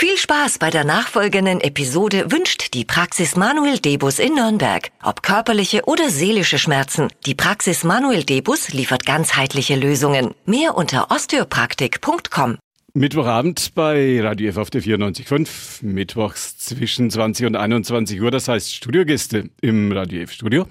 Viel 0.00 0.16
Spaß 0.16 0.60
bei 0.60 0.70
der 0.70 0.84
nachfolgenden 0.84 1.60
Episode 1.60 2.30
wünscht 2.30 2.72
die 2.72 2.84
Praxis 2.84 3.34
Manuel 3.34 3.80
Debus 3.80 4.20
in 4.20 4.36
Nürnberg. 4.36 4.92
Ob 5.02 5.24
körperliche 5.24 5.86
oder 5.86 6.08
seelische 6.08 6.56
Schmerzen, 6.56 7.08
die 7.26 7.34
Praxis 7.34 7.82
Manuel 7.82 8.22
Debus 8.22 8.72
liefert 8.72 9.04
ganzheitliche 9.04 9.74
Lösungen. 9.74 10.36
Mehr 10.46 10.76
unter 10.76 11.10
osteopraktik.com. 11.10 12.58
Mittwochabend 12.94 13.74
bei 13.74 14.20
Radio 14.22 14.50
F 14.50 14.58
auf 14.58 14.70
der 14.70 14.84
94.5, 14.84 15.84
mittwochs 15.84 16.56
zwischen 16.58 17.10
20 17.10 17.46
und 17.46 17.56
21 17.56 18.22
Uhr, 18.22 18.30
das 18.30 18.46
heißt 18.46 18.72
Studiogäste 18.72 19.50
im 19.60 19.90
Radio 19.90 20.20
F 20.20 20.30
Studio. 20.30 20.68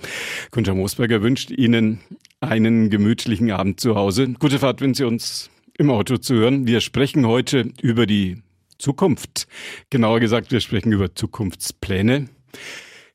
Gunther 0.52 0.74
Moosberger 0.74 1.22
wünscht 1.22 1.52
Ihnen 1.52 2.00
einen 2.40 2.90
gemütlichen 2.90 3.52
Abend 3.52 3.82
zu 3.82 3.96
Hause. 3.96 4.30
Gute 4.40 4.60
Fahrt, 4.60 4.80
wenn 4.80 4.94
Sie 4.94 5.04
uns 5.04 5.50
im 5.78 5.92
Auto 5.92 6.16
zuhören. 6.16 6.66
Wir 6.66 6.80
sprechen 6.80 7.28
heute 7.28 7.74
über 7.82 8.06
die 8.06 8.38
Zukunft. 8.78 9.48
Genauer 9.90 10.20
gesagt, 10.20 10.52
wir 10.52 10.60
sprechen 10.60 10.92
über 10.92 11.14
Zukunftspläne. 11.14 12.30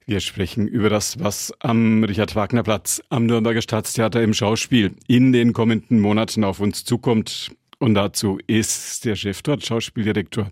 Wir 0.05 0.21
sprechen 0.21 0.67
über 0.67 0.91
das, 0.91 1.21
was 1.21 1.53
am 1.61 2.03
Richard-Wagner-Platz 2.03 3.03
am 3.09 3.27
Nürnberger 3.27 3.63
Staatstheater 3.63 4.23
im 4.23 4.35
Schauspiel 4.35 4.97
in 5.07 5.33
den 5.33 5.53
kommenden 5.53 6.01
Monaten 6.01 6.43
auf 6.43 6.61
uns 6.61 6.85
zukommt. 6.85 7.53
Und 7.79 7.95
dazu 7.95 8.39
ist 8.47 9.05
der 9.05 9.17
Chef 9.17 9.43
dort, 9.43 9.65
Schauspieldirektor 9.65 10.51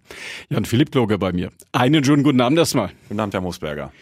Jan-Philipp 0.51 0.95
Loger 0.95 1.19
bei 1.19 1.33
mir. 1.33 1.51
Einen 1.73 2.05
schönen 2.05 2.23
guten 2.23 2.41
Abend 2.41 2.59
erstmal. 2.59 2.91
Guten 3.09 3.21
Abend, 3.21 3.35
Herr 3.35 3.41
Moosberger. 3.41 3.93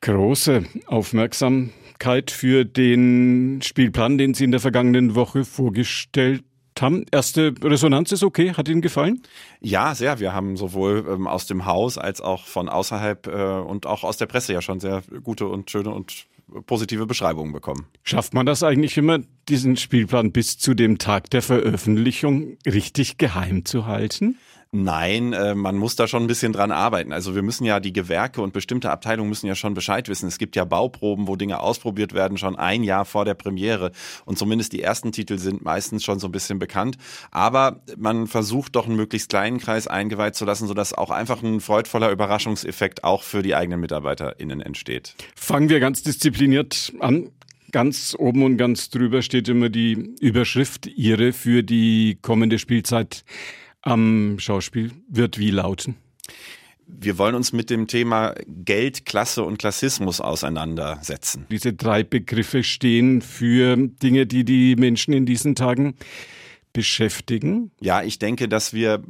Große 0.00 0.64
Aufmerksamkeit 0.86 2.30
für 2.30 2.64
den 2.64 3.60
Spielplan, 3.62 4.16
den 4.16 4.34
Sie 4.34 4.44
in 4.44 4.52
der 4.52 4.60
vergangenen 4.60 5.14
Woche 5.14 5.44
vorgestellt 5.44 6.44
haben. 6.82 7.04
Erste 7.10 7.54
Resonanz 7.62 8.12
ist 8.12 8.22
okay, 8.22 8.54
hat 8.54 8.68
Ihnen 8.68 8.80
gefallen? 8.80 9.22
Ja, 9.60 9.94
sehr. 9.94 10.20
Wir 10.20 10.32
haben 10.32 10.56
sowohl 10.56 11.04
ähm, 11.08 11.26
aus 11.26 11.46
dem 11.46 11.66
Haus 11.66 11.98
als 11.98 12.20
auch 12.20 12.44
von 12.44 12.68
außerhalb 12.68 13.26
äh, 13.26 13.60
und 13.60 13.86
auch 13.86 14.04
aus 14.04 14.16
der 14.16 14.26
Presse 14.26 14.52
ja 14.52 14.62
schon 14.62 14.80
sehr 14.80 15.02
gute 15.22 15.46
und 15.46 15.70
schöne 15.70 15.90
und 15.90 16.26
positive 16.66 17.06
Beschreibungen 17.06 17.52
bekommen. 17.52 17.86
Schafft 18.02 18.34
man 18.34 18.46
das 18.46 18.62
eigentlich 18.62 18.96
immer, 18.96 19.18
diesen 19.48 19.76
Spielplan 19.76 20.32
bis 20.32 20.58
zu 20.58 20.74
dem 20.74 20.98
Tag 20.98 21.30
der 21.30 21.42
Veröffentlichung 21.42 22.56
richtig 22.66 23.18
geheim 23.18 23.64
zu 23.64 23.86
halten? 23.86 24.38
Nein, 24.70 25.32
äh, 25.32 25.54
man 25.54 25.76
muss 25.76 25.96
da 25.96 26.06
schon 26.06 26.24
ein 26.24 26.26
bisschen 26.26 26.52
dran 26.52 26.70
arbeiten. 26.70 27.10
Also 27.12 27.34
wir 27.34 27.42
müssen 27.42 27.64
ja 27.64 27.80
die 27.80 27.94
Gewerke 27.94 28.42
und 28.42 28.52
bestimmte 28.52 28.90
Abteilungen 28.90 29.30
müssen 29.30 29.46
ja 29.46 29.54
schon 29.54 29.72
Bescheid 29.72 30.10
wissen. 30.10 30.28
Es 30.28 30.36
gibt 30.36 30.56
ja 30.56 30.66
Bauproben, 30.66 31.26
wo 31.26 31.36
Dinge 31.36 31.60
ausprobiert 31.60 32.12
werden, 32.12 32.36
schon 32.36 32.54
ein 32.56 32.82
Jahr 32.82 33.06
vor 33.06 33.24
der 33.24 33.32
Premiere. 33.32 33.92
Und 34.26 34.38
zumindest 34.38 34.74
die 34.74 34.82
ersten 34.82 35.10
Titel 35.10 35.38
sind 35.38 35.64
meistens 35.64 36.04
schon 36.04 36.18
so 36.18 36.28
ein 36.28 36.32
bisschen 36.32 36.58
bekannt. 36.58 36.98
Aber 37.30 37.80
man 37.96 38.26
versucht 38.26 38.76
doch 38.76 38.86
einen 38.86 38.96
möglichst 38.96 39.30
kleinen 39.30 39.56
Kreis 39.58 39.86
eingeweiht 39.86 40.34
zu 40.34 40.44
lassen, 40.44 40.66
sodass 40.66 40.92
auch 40.92 41.10
einfach 41.10 41.42
ein 41.42 41.60
freudvoller 41.60 42.10
Überraschungseffekt 42.10 43.04
auch 43.04 43.22
für 43.22 43.42
die 43.42 43.54
eigenen 43.54 43.80
MitarbeiterInnen 43.80 44.60
entsteht. 44.60 45.14
Fangen 45.34 45.70
wir 45.70 45.80
ganz 45.80 46.02
diszipliniert 46.02 46.92
an. 47.00 47.30
Ganz 47.70 48.16
oben 48.18 48.42
und 48.44 48.56
ganz 48.56 48.88
drüber 48.88 49.20
steht 49.20 49.48
immer 49.48 49.68
die 49.68 50.14
Überschrift 50.20 50.86
Ihre 50.86 51.34
für 51.34 51.62
die 51.62 52.18
kommende 52.22 52.58
Spielzeit 52.58 53.24
am 53.82 54.38
Schauspiel 54.38 54.92
wird 55.08 55.38
wie 55.38 55.50
lauten? 55.50 55.96
Wir 56.86 57.18
wollen 57.18 57.34
uns 57.34 57.52
mit 57.52 57.68
dem 57.68 57.86
Thema 57.86 58.34
Geld, 58.46 59.04
Klasse 59.04 59.44
und 59.44 59.58
Klassismus 59.58 60.22
auseinandersetzen. 60.22 61.46
Diese 61.50 61.74
drei 61.74 62.02
Begriffe 62.02 62.62
stehen 62.62 63.20
für 63.20 63.76
Dinge, 63.76 64.26
die 64.26 64.44
die 64.44 64.74
Menschen 64.74 65.12
in 65.12 65.26
diesen 65.26 65.54
Tagen 65.54 65.96
beschäftigen? 66.72 67.72
Ja, 67.80 68.02
ich 68.02 68.18
denke, 68.18 68.48
dass 68.48 68.72
wir 68.72 69.02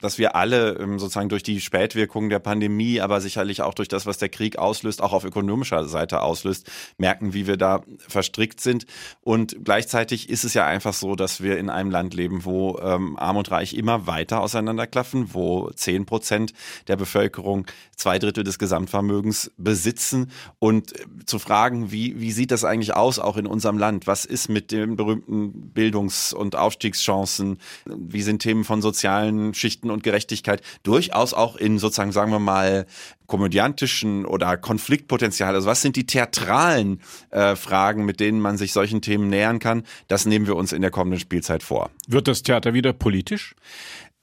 dass 0.00 0.18
wir 0.18 0.36
alle 0.36 0.78
ähm, 0.78 0.98
sozusagen 0.98 1.28
durch 1.28 1.42
die 1.42 1.60
Spätwirkungen 1.60 2.30
der 2.30 2.38
Pandemie, 2.38 3.00
aber 3.00 3.20
sicherlich 3.20 3.62
auch 3.62 3.74
durch 3.74 3.88
das, 3.88 4.06
was 4.06 4.18
der 4.18 4.28
Krieg 4.28 4.58
auslöst, 4.58 5.02
auch 5.02 5.12
auf 5.12 5.24
ökonomischer 5.24 5.86
Seite 5.86 6.22
auslöst, 6.22 6.70
merken, 6.98 7.34
wie 7.34 7.46
wir 7.46 7.56
da 7.56 7.82
verstrickt 8.08 8.60
sind. 8.60 8.86
Und 9.20 9.56
gleichzeitig 9.64 10.28
ist 10.28 10.44
es 10.44 10.54
ja 10.54 10.66
einfach 10.66 10.94
so, 10.94 11.14
dass 11.16 11.42
wir 11.42 11.58
in 11.58 11.70
einem 11.70 11.90
Land 11.90 12.14
leben, 12.14 12.44
wo 12.44 12.78
ähm, 12.78 13.16
Arm 13.16 13.36
und 13.36 13.50
Reich 13.50 13.74
immer 13.74 14.06
weiter 14.06 14.40
auseinanderklaffen, 14.40 15.34
wo 15.34 15.70
zehn 15.70 16.06
Prozent 16.06 16.52
der 16.88 16.96
Bevölkerung 16.96 17.66
zwei 17.96 18.18
Drittel 18.18 18.44
des 18.44 18.58
Gesamtvermögens 18.58 19.52
besitzen. 19.56 20.30
Und 20.58 20.98
äh, 20.98 21.04
zu 21.26 21.38
fragen, 21.38 21.90
wie, 21.90 22.20
wie 22.20 22.32
sieht 22.32 22.50
das 22.50 22.64
eigentlich 22.64 22.94
aus, 22.94 23.18
auch 23.18 23.36
in 23.36 23.46
unserem 23.46 23.78
Land? 23.78 24.06
Was 24.06 24.24
ist 24.24 24.48
mit 24.48 24.72
den 24.72 24.96
berühmten 24.96 25.72
Bildungs- 25.72 26.32
und 26.32 26.56
Aufstiegschancen? 26.56 27.58
Wie 27.86 28.22
sind 28.22 28.40
Themen 28.40 28.64
von 28.64 28.82
sozialen 28.82 29.54
Schichten 29.54 29.83
und 29.90 30.02
Gerechtigkeit 30.02 30.62
durchaus 30.82 31.34
auch 31.34 31.56
in 31.56 31.78
sozusagen, 31.78 32.12
sagen 32.12 32.30
wir 32.30 32.38
mal, 32.38 32.86
komödiantischen 33.26 34.26
oder 34.26 34.56
Konfliktpotenzial, 34.56 35.54
also 35.54 35.66
was 35.66 35.82
sind 35.82 35.96
die 35.96 36.06
theatralen 36.06 37.00
äh, 37.30 37.56
Fragen, 37.56 38.04
mit 38.04 38.20
denen 38.20 38.40
man 38.40 38.58
sich 38.58 38.72
solchen 38.72 39.00
Themen 39.00 39.28
nähern 39.28 39.58
kann, 39.58 39.84
das 40.08 40.26
nehmen 40.26 40.46
wir 40.46 40.56
uns 40.56 40.72
in 40.72 40.82
der 40.82 40.90
kommenden 40.90 41.20
Spielzeit 41.20 41.62
vor. 41.62 41.90
Wird 42.06 42.28
das 42.28 42.42
Theater 42.42 42.74
wieder 42.74 42.92
politisch? 42.92 43.54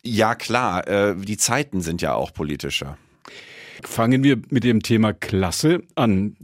Ja, 0.04 0.36
klar, 0.36 0.88
äh, 0.88 1.16
die 1.16 1.38
Zeiten 1.38 1.82
sind 1.82 2.02
ja 2.02 2.14
auch 2.14 2.34
politischer. 2.34 2.98
Fangen 3.84 4.24
wir 4.24 4.40
mit 4.50 4.64
dem 4.64 4.84
Thema 4.84 5.14
Klasse 5.14 5.84
an 5.96 6.36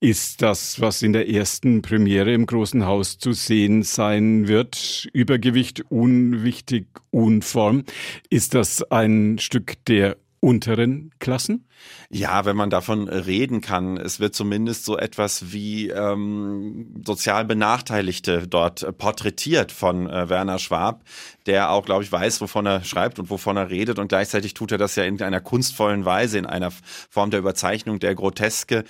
ist 0.00 0.42
das, 0.42 0.80
was 0.80 1.02
in 1.02 1.12
der 1.12 1.28
ersten 1.28 1.82
Premiere 1.82 2.32
im 2.32 2.46
Großen 2.46 2.86
Haus 2.86 3.18
zu 3.18 3.32
sehen 3.32 3.82
sein 3.82 4.46
wird. 4.46 5.08
Übergewicht, 5.12 5.84
unwichtig, 5.90 6.86
Unform. 7.10 7.84
Ist 8.30 8.54
das 8.54 8.82
ein 8.90 9.38
Stück 9.38 9.84
der 9.86 10.16
unteren 10.40 11.10
Klassen? 11.18 11.67
Ja, 12.10 12.46
wenn 12.46 12.56
man 12.56 12.70
davon 12.70 13.06
reden 13.06 13.60
kann. 13.60 13.98
Es 13.98 14.18
wird 14.18 14.34
zumindest 14.34 14.86
so 14.86 14.96
etwas 14.96 15.52
wie 15.52 15.90
ähm, 15.90 17.02
sozial 17.04 17.44
Benachteiligte 17.44 18.48
dort 18.48 18.96
porträtiert 18.96 19.72
von 19.72 20.08
äh, 20.08 20.30
Werner 20.30 20.58
Schwab, 20.58 21.02
der 21.44 21.70
auch, 21.70 21.84
glaube 21.84 22.04
ich, 22.04 22.10
weiß, 22.10 22.40
wovon 22.40 22.64
er 22.64 22.82
schreibt 22.82 23.18
und 23.18 23.28
wovon 23.28 23.58
er 23.58 23.68
redet. 23.68 23.98
Und 23.98 24.08
gleichzeitig 24.08 24.54
tut 24.54 24.72
er 24.72 24.78
das 24.78 24.96
ja 24.96 25.04
in 25.04 25.20
einer 25.22 25.42
kunstvollen 25.42 26.06
Weise, 26.06 26.38
in 26.38 26.46
einer 26.46 26.70
Form 27.10 27.30
der 27.30 27.40
Überzeichnung, 27.40 27.98
der 27.98 28.14
Groteske. 28.14 28.84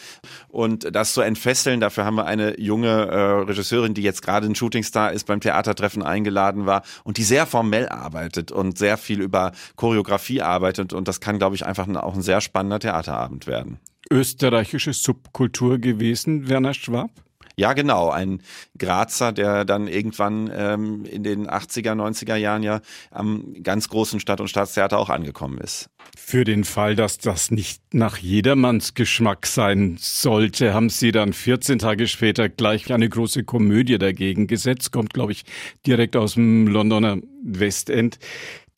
Und 0.48 0.94
das 0.94 1.12
zu 1.12 1.20
entfesseln, 1.20 1.80
dafür 1.80 2.04
haben 2.04 2.16
wir 2.16 2.26
eine 2.26 2.58
junge 2.60 2.88
äh, 2.88 3.20
Regisseurin, 3.42 3.94
die 3.94 4.02
jetzt 4.02 4.22
gerade 4.22 4.46
ein 4.46 4.54
Shootingstar 4.54 5.12
ist, 5.12 5.26
beim 5.26 5.40
Theatertreffen 5.40 6.04
eingeladen 6.04 6.66
war 6.66 6.82
und 7.02 7.16
die 7.16 7.24
sehr 7.24 7.46
formell 7.46 7.88
arbeitet 7.88 8.52
und 8.52 8.78
sehr 8.78 8.96
viel 8.96 9.20
über 9.20 9.50
Choreografie 9.74 10.40
arbeitet. 10.40 10.92
Und 10.92 11.08
das 11.08 11.20
kann, 11.20 11.38
glaube 11.38 11.56
ich, 11.56 11.66
einfach 11.66 11.88
auch 11.88 12.14
ein 12.14 12.22
sehr 12.22 12.40
spannender 12.40 12.77
Theaterabend 12.78 13.46
werden. 13.46 13.78
Österreichische 14.10 14.92
Subkultur 14.92 15.78
gewesen, 15.78 16.48
Werner 16.48 16.74
Schwab? 16.74 17.10
Ja, 17.58 17.72
genau. 17.72 18.08
Ein 18.10 18.40
Grazer, 18.78 19.32
der 19.32 19.64
dann 19.64 19.88
irgendwann 19.88 20.48
ähm, 20.54 21.04
in 21.04 21.24
den 21.24 21.48
80er, 21.48 21.94
90er 21.94 22.36
Jahren 22.36 22.62
ja 22.62 22.80
am 23.10 23.52
ganz 23.64 23.88
großen 23.88 24.20
Stadt- 24.20 24.40
und 24.40 24.46
Staatstheater 24.46 24.96
auch 24.96 25.10
angekommen 25.10 25.58
ist. 25.58 25.90
Für 26.16 26.44
den 26.44 26.62
Fall, 26.62 26.94
dass 26.94 27.18
das 27.18 27.50
nicht 27.50 27.82
nach 27.92 28.16
jedermanns 28.18 28.94
Geschmack 28.94 29.44
sein 29.44 29.96
sollte, 29.98 30.72
haben 30.72 30.88
Sie 30.88 31.10
dann 31.10 31.32
14 31.32 31.80
Tage 31.80 32.06
später 32.06 32.48
gleich 32.48 32.92
eine 32.92 33.08
große 33.08 33.42
Komödie 33.42 33.98
dagegen 33.98 34.46
gesetzt. 34.46 34.92
Kommt, 34.92 35.12
glaube 35.12 35.32
ich, 35.32 35.44
direkt 35.84 36.14
aus 36.14 36.34
dem 36.34 36.68
Londoner 36.68 37.18
Westend. 37.42 38.20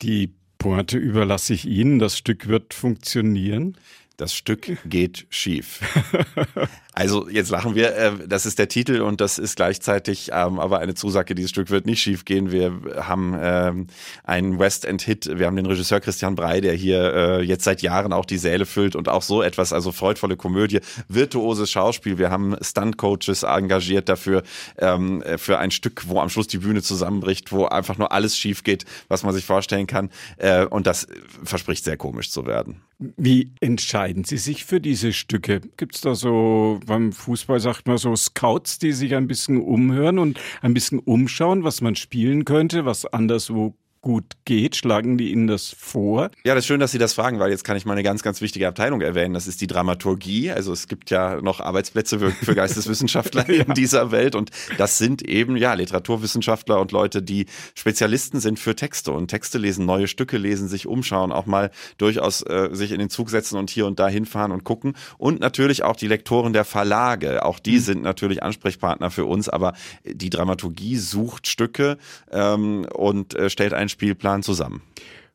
Die 0.01 0.33
Pointe 0.61 0.99
überlasse 0.99 1.55
ich 1.55 1.65
Ihnen. 1.65 1.97
Das 1.97 2.15
Stück 2.15 2.47
wird 2.47 2.75
funktionieren. 2.75 3.77
Das 4.17 4.35
Stück 4.35 4.77
geht 4.85 5.25
schief. 5.31 5.79
Also 6.93 7.29
jetzt 7.29 7.49
lachen 7.51 7.73
wir, 7.73 7.95
äh, 7.95 8.11
das 8.27 8.45
ist 8.45 8.59
der 8.59 8.67
Titel 8.67 9.01
und 9.01 9.21
das 9.21 9.37
ist 9.37 9.55
gleichzeitig 9.55 10.31
ähm, 10.33 10.59
aber 10.59 10.79
eine 10.79 10.93
Zusage, 10.93 11.35
dieses 11.35 11.51
Stück 11.51 11.69
wird 11.69 11.85
nicht 11.85 12.01
schief 12.01 12.25
gehen. 12.25 12.51
Wir 12.51 12.73
haben 12.97 13.33
ähm, 13.39 13.87
einen 14.25 14.59
West 14.59 14.83
End 14.83 15.01
Hit, 15.01 15.29
wir 15.39 15.45
haben 15.45 15.55
den 15.55 15.65
Regisseur 15.65 16.01
Christian 16.01 16.35
Brey, 16.35 16.59
der 16.59 16.73
hier 16.73 17.13
äh, 17.13 17.41
jetzt 17.43 17.63
seit 17.63 17.81
Jahren 17.81 18.11
auch 18.11 18.25
die 18.25 18.37
Säle 18.37 18.65
füllt 18.65 18.97
und 18.97 19.07
auch 19.07 19.21
so 19.21 19.41
etwas, 19.41 19.71
also 19.71 19.93
freudvolle 19.93 20.35
Komödie, 20.35 20.81
virtuoses 21.07 21.71
Schauspiel. 21.71 22.17
Wir 22.17 22.29
haben 22.29 22.57
Stunt 22.61 22.97
Coaches 22.97 23.43
engagiert 23.43 24.09
dafür, 24.09 24.43
ähm, 24.77 25.23
für 25.37 25.59
ein 25.59 25.71
Stück, 25.71 26.09
wo 26.09 26.19
am 26.19 26.27
Schluss 26.27 26.47
die 26.47 26.57
Bühne 26.57 26.81
zusammenbricht, 26.81 27.53
wo 27.53 27.65
einfach 27.65 27.97
nur 27.97 28.11
alles 28.11 28.37
schief 28.37 28.63
geht, 28.63 28.83
was 29.07 29.23
man 29.23 29.33
sich 29.33 29.45
vorstellen 29.45 29.87
kann. 29.87 30.09
Äh, 30.37 30.65
und 30.65 30.87
das 30.87 31.07
verspricht 31.43 31.85
sehr 31.85 31.95
komisch 31.95 32.31
zu 32.31 32.45
werden. 32.45 32.81
Wie 32.99 33.51
entscheiden 33.61 34.25
Sie 34.25 34.37
sich 34.37 34.65
für 34.65 34.79
diese 34.79 35.13
Stücke? 35.13 35.61
Gibt 35.77 35.95
es 35.95 36.01
da 36.01 36.13
so 36.13 36.80
beim 36.85 37.11
Fußball 37.11 37.59
sagt 37.59 37.87
man 37.87 37.97
so 37.97 38.15
Scouts, 38.15 38.79
die 38.79 38.91
sich 38.91 39.15
ein 39.15 39.27
bisschen 39.27 39.61
umhören 39.61 40.19
und 40.19 40.39
ein 40.61 40.73
bisschen 40.73 40.99
umschauen, 40.99 41.63
was 41.63 41.81
man 41.81 41.95
spielen 41.95 42.45
könnte, 42.45 42.85
was 42.85 43.05
anderswo 43.05 43.75
gut 44.01 44.25
geht? 44.45 44.75
Schlagen 44.75 45.17
die 45.17 45.31
Ihnen 45.31 45.47
das 45.47 45.75
vor? 45.77 46.31
Ja, 46.43 46.55
das 46.55 46.63
ist 46.63 46.67
schön, 46.67 46.79
dass 46.79 46.91
Sie 46.91 46.97
das 46.97 47.13
fragen, 47.13 47.39
weil 47.39 47.51
jetzt 47.51 47.63
kann 47.63 47.77
ich 47.77 47.85
mal 47.85 47.93
eine 47.93 48.03
ganz, 48.03 48.23
ganz 48.23 48.41
wichtige 48.41 48.67
Abteilung 48.67 49.01
erwähnen. 49.01 49.33
Das 49.33 49.47
ist 49.47 49.61
die 49.61 49.67
Dramaturgie. 49.67 50.51
Also 50.51 50.73
es 50.73 50.87
gibt 50.87 51.11
ja 51.11 51.39
noch 51.41 51.59
Arbeitsplätze 51.59 52.19
für, 52.19 52.31
für 52.31 52.55
Geisteswissenschaftler 52.55 53.49
ja. 53.51 53.63
in 53.63 53.73
dieser 53.75 54.11
Welt 54.11 54.35
und 54.35 54.49
das 54.77 54.97
sind 54.97 55.21
eben 55.21 55.55
ja 55.55 55.73
Literaturwissenschaftler 55.73 56.79
und 56.79 56.91
Leute, 56.91 57.21
die 57.21 57.45
Spezialisten 57.75 58.39
sind 58.39 58.59
für 58.59 58.75
Texte 58.75 59.11
und 59.11 59.27
Texte 59.27 59.59
lesen, 59.59 59.85
neue 59.85 60.07
Stücke 60.07 60.37
lesen, 60.37 60.67
sich 60.67 60.87
umschauen, 60.87 61.31
auch 61.31 61.45
mal 61.45 61.69
durchaus 61.97 62.41
äh, 62.41 62.69
sich 62.71 62.91
in 62.91 62.99
den 62.99 63.09
Zug 63.09 63.29
setzen 63.29 63.57
und 63.57 63.69
hier 63.69 63.85
und 63.85 63.99
da 63.99 64.07
hinfahren 64.07 64.51
und 64.51 64.63
gucken. 64.63 64.95
Und 65.19 65.39
natürlich 65.39 65.83
auch 65.83 65.95
die 65.95 66.07
Lektoren 66.07 66.53
der 66.53 66.65
Verlage. 66.65 67.45
Auch 67.45 67.59
die 67.59 67.75
mhm. 67.75 67.81
sind 67.81 68.03
natürlich 68.03 68.41
Ansprechpartner 68.41 69.11
für 69.11 69.25
uns, 69.25 69.47
aber 69.47 69.73
die 70.03 70.31
Dramaturgie 70.31 70.97
sucht 70.97 71.47
Stücke 71.47 71.97
ähm, 72.31 72.85
und 72.91 73.35
äh, 73.35 73.49
stellt 73.49 73.73
einen 73.73 73.90
Spielplan 73.91 74.43
zusammen. 74.43 74.81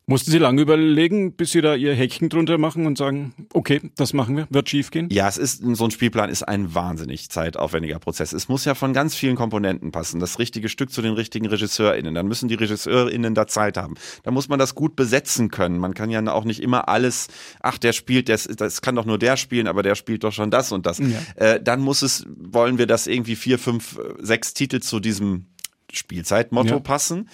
Mussten 0.09 0.31
Sie 0.31 0.39
lange 0.39 0.63
überlegen, 0.63 1.33
bis 1.33 1.51
Sie 1.51 1.61
da 1.61 1.75
Ihr 1.75 1.93
Häkchen 1.93 2.29
drunter 2.29 2.59
machen 2.59 2.87
und 2.87 2.97
sagen, 2.97 3.35
okay, 3.53 3.81
das 3.97 4.13
machen 4.13 4.37
wir, 4.37 4.47
wird 4.51 4.69
schief 4.69 4.93
gehen? 4.93 5.09
Ja, 5.11 5.27
es 5.27 5.37
ist, 5.37 5.65
so 5.65 5.85
ein 5.85 5.91
Spielplan 5.91 6.31
ist 6.31 6.45
ein 6.45 6.77
wahnsinnig 6.77 7.29
zeitaufwendiger 7.29 7.99
Prozess. 7.99 8.33
Es 8.33 8.49
muss 8.49 8.65
ja 8.65 8.77
von 8.77 8.93
ganz 8.93 9.17
vielen 9.17 9.35
Komponenten 9.35 9.91
passen. 9.91 10.21
Das 10.21 10.39
richtige 10.39 10.69
Stück 10.69 10.93
zu 10.93 11.03
den 11.03 11.15
richtigen 11.15 11.47
RegisseurInnen. 11.47 12.15
Dann 12.15 12.29
müssen 12.29 12.49
die 12.49 12.55
RegisseurInnen 12.55 13.35
da 13.35 13.49
Zeit 13.49 13.77
haben. 13.77 13.95
Da 14.23 14.31
muss 14.31 14.49
man 14.49 14.61
das 14.61 14.77
gut 14.77 14.95
besetzen 14.95 15.51
können. 15.51 15.79
Man 15.79 15.93
kann 15.93 16.11
ja 16.11 16.25
auch 16.33 16.45
nicht 16.45 16.63
immer 16.63 16.89
alles, 16.89 17.27
ach, 17.61 17.77
der 17.77 17.93
spielt, 17.93 18.29
das, 18.29 18.45
das 18.45 18.83
kann 18.83 18.95
doch 18.95 19.07
nur 19.07 19.19
der 19.19 19.37
spielen, 19.37 19.67
aber 19.67 19.83
der 19.83 19.97
spielt 19.97 20.23
doch 20.23 20.33
schon 20.33 20.53
das 20.53 20.71
und 20.71 20.87
das. 20.87 20.99
Ja. 20.99 21.07
Äh, 21.35 21.61
dann 21.61 21.81
muss 21.81 22.03
es, 22.03 22.25
wollen 22.29 22.79
wir 22.79 22.87
das 22.87 23.09
irgendwie 23.09 23.35
vier, 23.35 23.59
fünf, 23.59 23.99
sechs 24.21 24.55
Titel 24.55 24.79
zu 24.79 25.01
diesem 25.01 25.47
Spielzeitmotto 25.99 26.75
ja. 26.75 26.81
passen. 26.81 27.29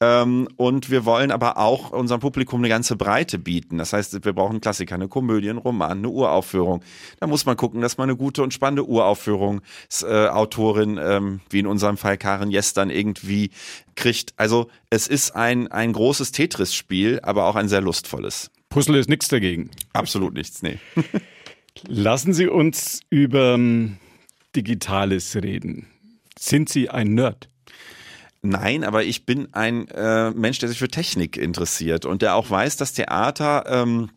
Ähm, 0.00 0.48
und 0.56 0.90
wir 0.90 1.04
wollen 1.04 1.30
aber 1.30 1.58
auch 1.58 1.90
unserem 1.90 2.20
Publikum 2.20 2.60
eine 2.60 2.68
ganze 2.68 2.96
Breite 2.96 3.38
bieten. 3.38 3.78
Das 3.78 3.92
heißt, 3.92 4.24
wir 4.24 4.32
brauchen 4.32 4.60
Klassiker, 4.60 4.94
eine 4.94 5.08
Komödie, 5.08 5.50
einen 5.50 5.58
Roman, 5.58 5.98
eine 5.98 6.08
Uraufführung. 6.08 6.82
Da 7.20 7.26
muss 7.26 7.46
man 7.46 7.56
gucken, 7.56 7.80
dass 7.80 7.98
man 7.98 8.08
eine 8.08 8.16
gute 8.16 8.42
und 8.42 8.54
spannende 8.54 8.86
Uraufführungsautorin, 8.86 10.98
äh, 10.98 11.16
ähm, 11.16 11.40
wie 11.50 11.60
in 11.60 11.66
unserem 11.66 11.96
Fall 11.96 12.18
Karen 12.18 12.50
Jess, 12.50 12.72
dann 12.72 12.90
irgendwie 12.90 13.50
kriegt. 13.94 14.34
Also 14.36 14.68
es 14.90 15.06
ist 15.06 15.34
ein, 15.34 15.68
ein 15.68 15.92
großes 15.92 16.32
Tetris-Spiel, 16.32 17.20
aber 17.22 17.46
auch 17.46 17.56
ein 17.56 17.68
sehr 17.68 17.80
lustvolles. 17.80 18.50
Puzzle 18.68 18.98
ist 18.98 19.08
nichts 19.08 19.28
dagegen. 19.28 19.70
Absolut 19.92 20.34
nichts, 20.34 20.62
nee. 20.62 20.78
Lassen 21.86 22.32
Sie 22.32 22.48
uns 22.48 23.00
über 23.10 23.54
ähm, 23.54 23.98
Digitales 24.54 25.36
reden. 25.36 25.86
Sind 26.38 26.68
Sie 26.68 26.90
ein 26.90 27.14
Nerd? 27.14 27.48
Nein, 28.48 28.84
aber 28.84 29.04
ich 29.04 29.26
bin 29.26 29.48
ein 29.52 29.88
äh, 29.88 30.30
Mensch, 30.30 30.58
der 30.58 30.68
sich 30.68 30.78
für 30.78 30.88
Technik 30.88 31.36
interessiert 31.36 32.04
und 32.04 32.22
der 32.22 32.34
auch 32.34 32.50
weiß, 32.50 32.76
dass 32.76 32.92
Theater 32.92 33.64
ähm, 33.68 34.10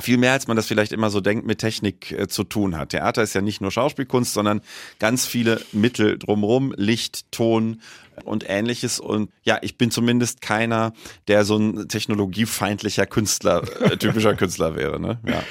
viel 0.00 0.16
mehr, 0.16 0.32
als 0.32 0.46
man 0.46 0.56
das 0.56 0.66
vielleicht 0.66 0.92
immer 0.92 1.10
so 1.10 1.20
denkt, 1.20 1.46
mit 1.46 1.58
Technik 1.58 2.12
äh, 2.12 2.28
zu 2.28 2.44
tun 2.44 2.76
hat. 2.76 2.90
Theater 2.90 3.22
ist 3.22 3.34
ja 3.34 3.40
nicht 3.40 3.60
nur 3.60 3.70
Schauspielkunst, 3.70 4.32
sondern 4.32 4.60
ganz 4.98 5.26
viele 5.26 5.60
Mittel 5.72 6.18
drumherum, 6.18 6.74
Licht, 6.76 7.30
Ton 7.32 7.80
und 8.24 8.48
ähnliches. 8.48 9.00
Und 9.00 9.30
ja, 9.42 9.58
ich 9.62 9.78
bin 9.78 9.90
zumindest 9.90 10.40
keiner, 10.40 10.92
der 11.28 11.44
so 11.44 11.56
ein 11.56 11.88
technologiefeindlicher 11.88 13.06
Künstler, 13.06 13.62
äh, 13.80 13.96
typischer 13.96 14.34
Künstler 14.36 14.76
wäre. 14.76 15.00
Ne? 15.00 15.20
Ja, 15.26 15.32
ja. 15.32 15.42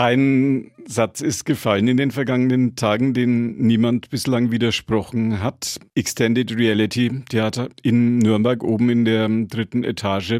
Ein 0.00 0.70
Satz 0.86 1.20
ist 1.20 1.44
gefallen 1.44 1.86
in 1.86 1.98
den 1.98 2.10
vergangenen 2.10 2.74
Tagen, 2.74 3.12
den 3.12 3.58
niemand 3.58 4.08
bislang 4.08 4.50
widersprochen 4.50 5.42
hat. 5.42 5.78
Extended 5.94 6.56
Reality 6.56 7.22
Theater 7.28 7.68
in 7.82 8.16
Nürnberg 8.16 8.64
oben 8.64 8.88
in 8.88 9.04
der 9.04 9.28
dritten 9.28 9.84
Etage 9.84 10.38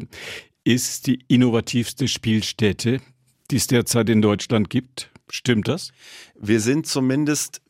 ist 0.64 1.06
die 1.06 1.18
innovativste 1.28 2.08
Spielstätte, 2.08 3.02
die 3.50 3.56
es 3.56 3.66
derzeit 3.66 4.08
in 4.08 4.22
Deutschland 4.22 4.70
gibt. 4.70 5.10
Stimmt 5.28 5.68
das? 5.68 5.92
Wir 6.40 6.60
sind 6.60 6.86
zumindest 6.86 7.60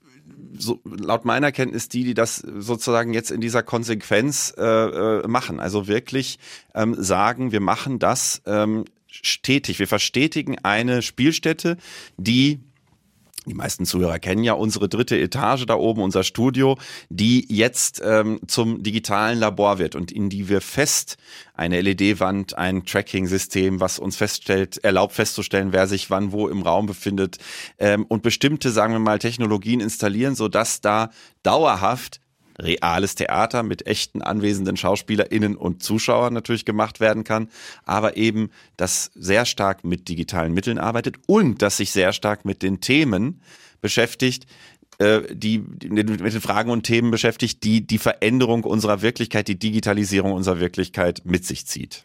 so, 0.56 0.78
laut 0.84 1.24
meiner 1.24 1.50
Kenntnis 1.50 1.88
die, 1.88 2.04
die 2.04 2.14
das 2.14 2.36
sozusagen 2.36 3.14
jetzt 3.14 3.32
in 3.32 3.40
dieser 3.40 3.64
Konsequenz 3.64 4.54
äh, 4.56 4.62
äh 4.62 5.26
machen. 5.26 5.58
Also 5.58 5.88
wirklich 5.88 6.38
ähm, 6.72 6.94
sagen, 6.96 7.50
wir 7.50 7.60
machen 7.60 7.98
das 7.98 8.42
ähm, 8.46 8.84
stetig. 9.10 9.78
Wir 9.78 9.88
verstetigen 9.88 10.58
eine 10.58 11.02
Spielstätte, 11.02 11.76
die 12.16 12.60
die 13.46 13.54
meisten 13.54 13.86
Zuhörer 13.86 14.18
kennen 14.18 14.44
ja 14.44 14.52
unsere 14.52 14.88
dritte 14.88 15.18
Etage 15.18 15.64
da 15.64 15.74
oben, 15.74 16.02
unser 16.02 16.24
Studio, 16.24 16.76
die 17.08 17.46
jetzt 17.48 18.02
ähm, 18.04 18.38
zum 18.46 18.82
digitalen 18.82 19.38
Labor 19.38 19.78
wird 19.78 19.96
und 19.96 20.12
in 20.12 20.28
die 20.28 20.48
wir 20.48 20.60
fest 20.60 21.16
eine 21.54 21.80
LED-Wand, 21.80 22.58
ein 22.58 22.84
Tracking-System, 22.84 23.80
was 23.80 23.98
uns 23.98 24.16
feststellt, 24.16 24.78
erlaubt 24.84 25.14
festzustellen, 25.14 25.72
wer 25.72 25.86
sich 25.86 26.10
wann 26.10 26.32
wo 26.32 26.48
im 26.48 26.62
Raum 26.62 26.86
befindet 26.86 27.38
ähm, 27.78 28.04
und 28.06 28.22
bestimmte, 28.22 28.70
sagen 28.70 28.92
wir 28.92 29.00
mal, 29.00 29.18
Technologien 29.18 29.80
installieren, 29.80 30.34
so 30.34 30.48
dass 30.48 30.82
da 30.82 31.10
dauerhaft 31.42 32.19
reales 32.60 33.14
Theater 33.14 33.62
mit 33.62 33.86
echten 33.86 34.22
anwesenden 34.22 34.76
SchauspielerInnen 34.76 35.56
und 35.56 35.82
Zuschauern 35.82 36.34
natürlich 36.34 36.64
gemacht 36.64 37.00
werden 37.00 37.24
kann, 37.24 37.48
aber 37.84 38.16
eben 38.16 38.50
das 38.76 39.10
sehr 39.14 39.44
stark 39.44 39.84
mit 39.84 40.08
digitalen 40.08 40.52
Mitteln 40.52 40.78
arbeitet 40.78 41.16
und 41.26 41.62
das 41.62 41.76
sich 41.76 41.90
sehr 41.90 42.12
stark 42.12 42.44
mit 42.44 42.62
den 42.62 42.80
Themen 42.80 43.40
beschäftigt, 43.80 44.46
äh, 44.98 45.22
die 45.34 45.58
mit 45.58 46.08
den 46.08 46.40
Fragen 46.40 46.70
und 46.70 46.82
Themen 46.82 47.10
beschäftigt, 47.10 47.64
die 47.64 47.86
die 47.86 47.98
Veränderung 47.98 48.64
unserer 48.64 49.02
Wirklichkeit, 49.02 49.48
die 49.48 49.58
Digitalisierung 49.58 50.32
unserer 50.32 50.60
Wirklichkeit 50.60 51.22
mit 51.24 51.46
sich 51.46 51.66
zieht. 51.66 52.04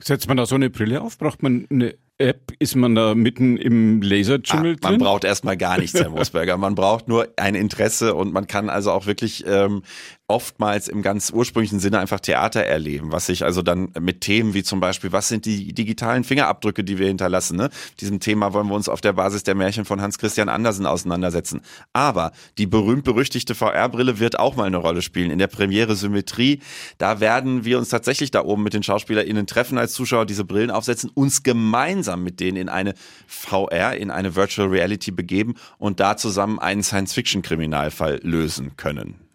Setzt 0.00 0.28
man 0.28 0.36
da 0.36 0.46
so 0.46 0.54
eine 0.54 0.70
Brille 0.70 1.00
auf? 1.00 1.18
Braucht 1.18 1.42
man 1.42 1.66
eine 1.70 1.96
App? 2.18 2.52
Ist 2.58 2.74
man 2.74 2.94
da 2.94 3.14
mitten 3.14 3.56
im 3.56 4.02
Laserdschungel 4.02 4.76
ah, 4.82 4.90
Man 4.90 4.98
braucht 4.98 5.24
erstmal 5.24 5.56
gar 5.56 5.78
nichts, 5.78 5.98
Herr 5.98 6.10
Mosberger. 6.10 6.56
Man 6.56 6.74
braucht 6.74 7.08
nur 7.08 7.28
ein 7.36 7.54
Interesse 7.54 8.14
und 8.14 8.32
man 8.32 8.46
kann 8.46 8.68
also 8.68 8.90
auch 8.90 9.06
wirklich 9.06 9.44
ähm, 9.46 9.82
oftmals 10.28 10.88
im 10.88 11.00
ganz 11.00 11.30
ursprünglichen 11.30 11.80
Sinne 11.80 11.98
einfach 11.98 12.20
Theater 12.20 12.62
erleben, 12.62 13.12
was 13.12 13.26
sich 13.26 13.44
also 13.44 13.62
dann 13.62 13.88
mit 13.98 14.20
Themen 14.20 14.52
wie 14.52 14.62
zum 14.62 14.78
Beispiel, 14.78 15.10
was 15.10 15.28
sind 15.28 15.46
die 15.46 15.72
digitalen 15.72 16.22
Fingerabdrücke, 16.22 16.84
die 16.84 16.98
wir 16.98 17.06
hinterlassen? 17.06 17.56
Ne? 17.56 17.70
Diesem 18.00 18.20
Thema 18.20 18.52
wollen 18.52 18.68
wir 18.68 18.74
uns 18.74 18.90
auf 18.90 19.00
der 19.00 19.14
Basis 19.14 19.42
der 19.42 19.54
Märchen 19.54 19.86
von 19.86 20.02
Hans 20.02 20.18
Christian 20.18 20.50
Andersen 20.50 20.84
auseinandersetzen. 20.84 21.62
Aber 21.94 22.32
die 22.58 22.66
berühmt-berüchtigte 22.66 23.54
VR-Brille 23.54 24.18
wird 24.18 24.38
auch 24.38 24.54
mal 24.54 24.64
eine 24.64 24.76
Rolle 24.76 25.00
spielen. 25.00 25.30
In 25.30 25.38
der 25.38 25.46
Premiere 25.46 25.96
Symmetrie, 25.96 26.60
da 26.98 27.20
werden 27.20 27.64
wir 27.64 27.78
uns 27.78 27.88
tatsächlich 27.88 28.30
da 28.30 28.44
oben 28.44 28.62
mit 28.62 28.74
den 28.74 28.82
SchauspielerInnen 28.82 29.46
treffen 29.46 29.78
als 29.78 29.94
Zuschauer, 29.94 30.26
diese 30.26 30.44
Brillen 30.44 30.70
aufsetzen, 30.70 31.10
uns 31.14 31.42
gemeinsam 31.42 32.22
mit 32.22 32.38
denen 32.38 32.58
in 32.58 32.68
eine 32.68 32.92
VR, 33.26 33.96
in 33.96 34.10
eine 34.10 34.36
Virtual 34.36 34.68
Reality 34.68 35.10
begeben 35.10 35.54
und 35.78 36.00
da 36.00 36.18
zusammen 36.18 36.58
einen 36.58 36.82
Science-Fiction-Kriminalfall 36.82 38.20
lösen 38.22 38.76
können. 38.76 39.27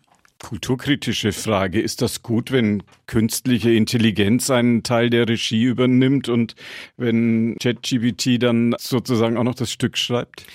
Kulturkritische 0.44 1.31
Frage. 1.31 1.81
Ist 1.81 2.01
das 2.01 2.22
gut, 2.22 2.51
wenn 2.51 2.84
künstliche 3.07 3.72
Intelligenz 3.72 4.50
einen 4.50 4.84
Teil 4.84 5.10
der 5.10 5.28
Regie 5.28 5.63
übernimmt 5.63 6.28
und 6.28 6.56
wenn 6.98 7.56
ChatGPT 7.62 8.44
dann 8.44 8.75
sozusagen 8.78 9.38
auch 9.38 9.44
noch 9.44 9.56
das 9.56 9.72
Stück 9.72 9.98
schreibt? 9.98 10.45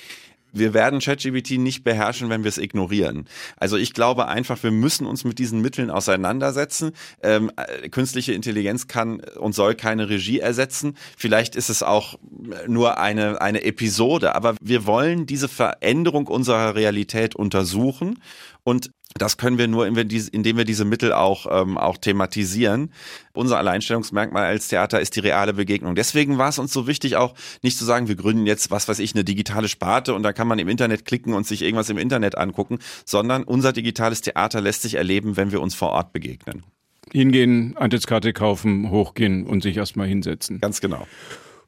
wir 0.53 0.75
werden 0.75 1.01
ChatGPT 1.01 1.53
nicht 1.59 1.85
beherrschen, 1.85 2.31
wenn 2.31 2.45
wir 2.45 2.49
es 2.49 2.59
ignorieren. 2.59 3.27
Also 3.57 3.77
ich 3.77 3.93
glaube 3.93 4.29
einfach, 4.29 4.63
wir 4.63 4.71
müssen 4.71 5.07
uns 5.07 5.25
mit 5.25 5.39
diesen 5.39 5.61
Mitteln 5.61 5.91
auseinandersetzen. 5.91 6.93
Ähm, 7.23 7.51
äh, 7.57 7.89
künstliche 7.89 8.33
Intelligenz 8.33 8.89
kann 8.89 9.21
und 9.21 9.55
soll 9.55 9.75
keine 9.75 10.09
Regie 10.09 10.41
ersetzen. 10.41 10.97
Vielleicht 11.17 11.57
ist 11.57 11.69
es 11.69 11.83
auch 11.83 12.19
nur 12.67 12.99
eine, 12.99 13.41
eine 13.41 13.63
Episode, 13.63 14.35
aber 14.35 14.57
wir 14.61 14.87
wollen 14.87 15.27
diese 15.27 15.49
Veränderung 15.49 16.27
unserer 16.27 16.75
Realität 16.75 17.35
untersuchen 17.37 18.21
und 18.65 18.91
das 19.23 19.37
können 19.37 19.59
wir 19.59 19.69
nur, 19.69 19.87
indem 19.87 20.57
wir 20.57 20.65
diese 20.65 20.85
Mittel 20.85 21.13
auch, 21.13 21.47
ähm, 21.51 21.79
auch 21.79 21.97
thematisieren. 21.97 22.93
Unser 23.33 23.59
Alleinstellungsmerkmal 23.59 24.45
als 24.45 24.69
Theater 24.69 25.01
ist 25.01 25.17
die 25.17 25.21
reale 25.21 25.55
Begegnung. 25.55 25.95
Deswegen 25.95 26.39
war 26.39 26.49
es 26.49 26.59
uns 26.59 26.73
so 26.73 26.87
wichtig, 26.87 27.17
auch 27.17 27.35
nicht 27.63 27.79
zu 27.79 27.85
sagen, 27.85 28.09
wir 28.09 28.17
gründen 28.17 28.47
jetzt, 28.47 28.71
was 28.71 28.89
weiß 28.89 28.99
ich, 28.99 29.15
eine 29.15 29.25
digitale 29.25 29.69
Sparte 29.69 30.15
und 30.15 30.23
da 30.23 30.33
kann 30.33 30.49
man 30.49 30.59
im 30.59 30.69
Internet 30.69 31.05
klicken 31.05 31.35
und 31.35 31.47
sich 31.47 31.63
irgendwas 31.63 31.91
im 31.91 31.99
Internet 31.99 32.37
angucken, 32.37 32.79
sondern 33.05 33.45
unser 33.45 33.73
digitales 33.73 34.21
Theater 34.21 34.61
lässt 34.61 34.83
sich 34.83 34.95
erleben, 34.95 35.37
wenn 35.37 35.53
wir 35.53 35.61
uns 35.61 35.75
vor 35.75 35.91
Ort 35.91 36.13
begegnen. 36.13 36.65
Hingehen, 37.13 37.77
Eintrittskarte 37.77 38.33
kaufen, 38.33 38.91
hochgehen 38.91 39.47
und 39.47 39.63
sich 39.63 39.77
erstmal 39.77 40.09
hinsetzen. 40.09 40.61
Ganz 40.61 40.81
genau. 40.81 41.07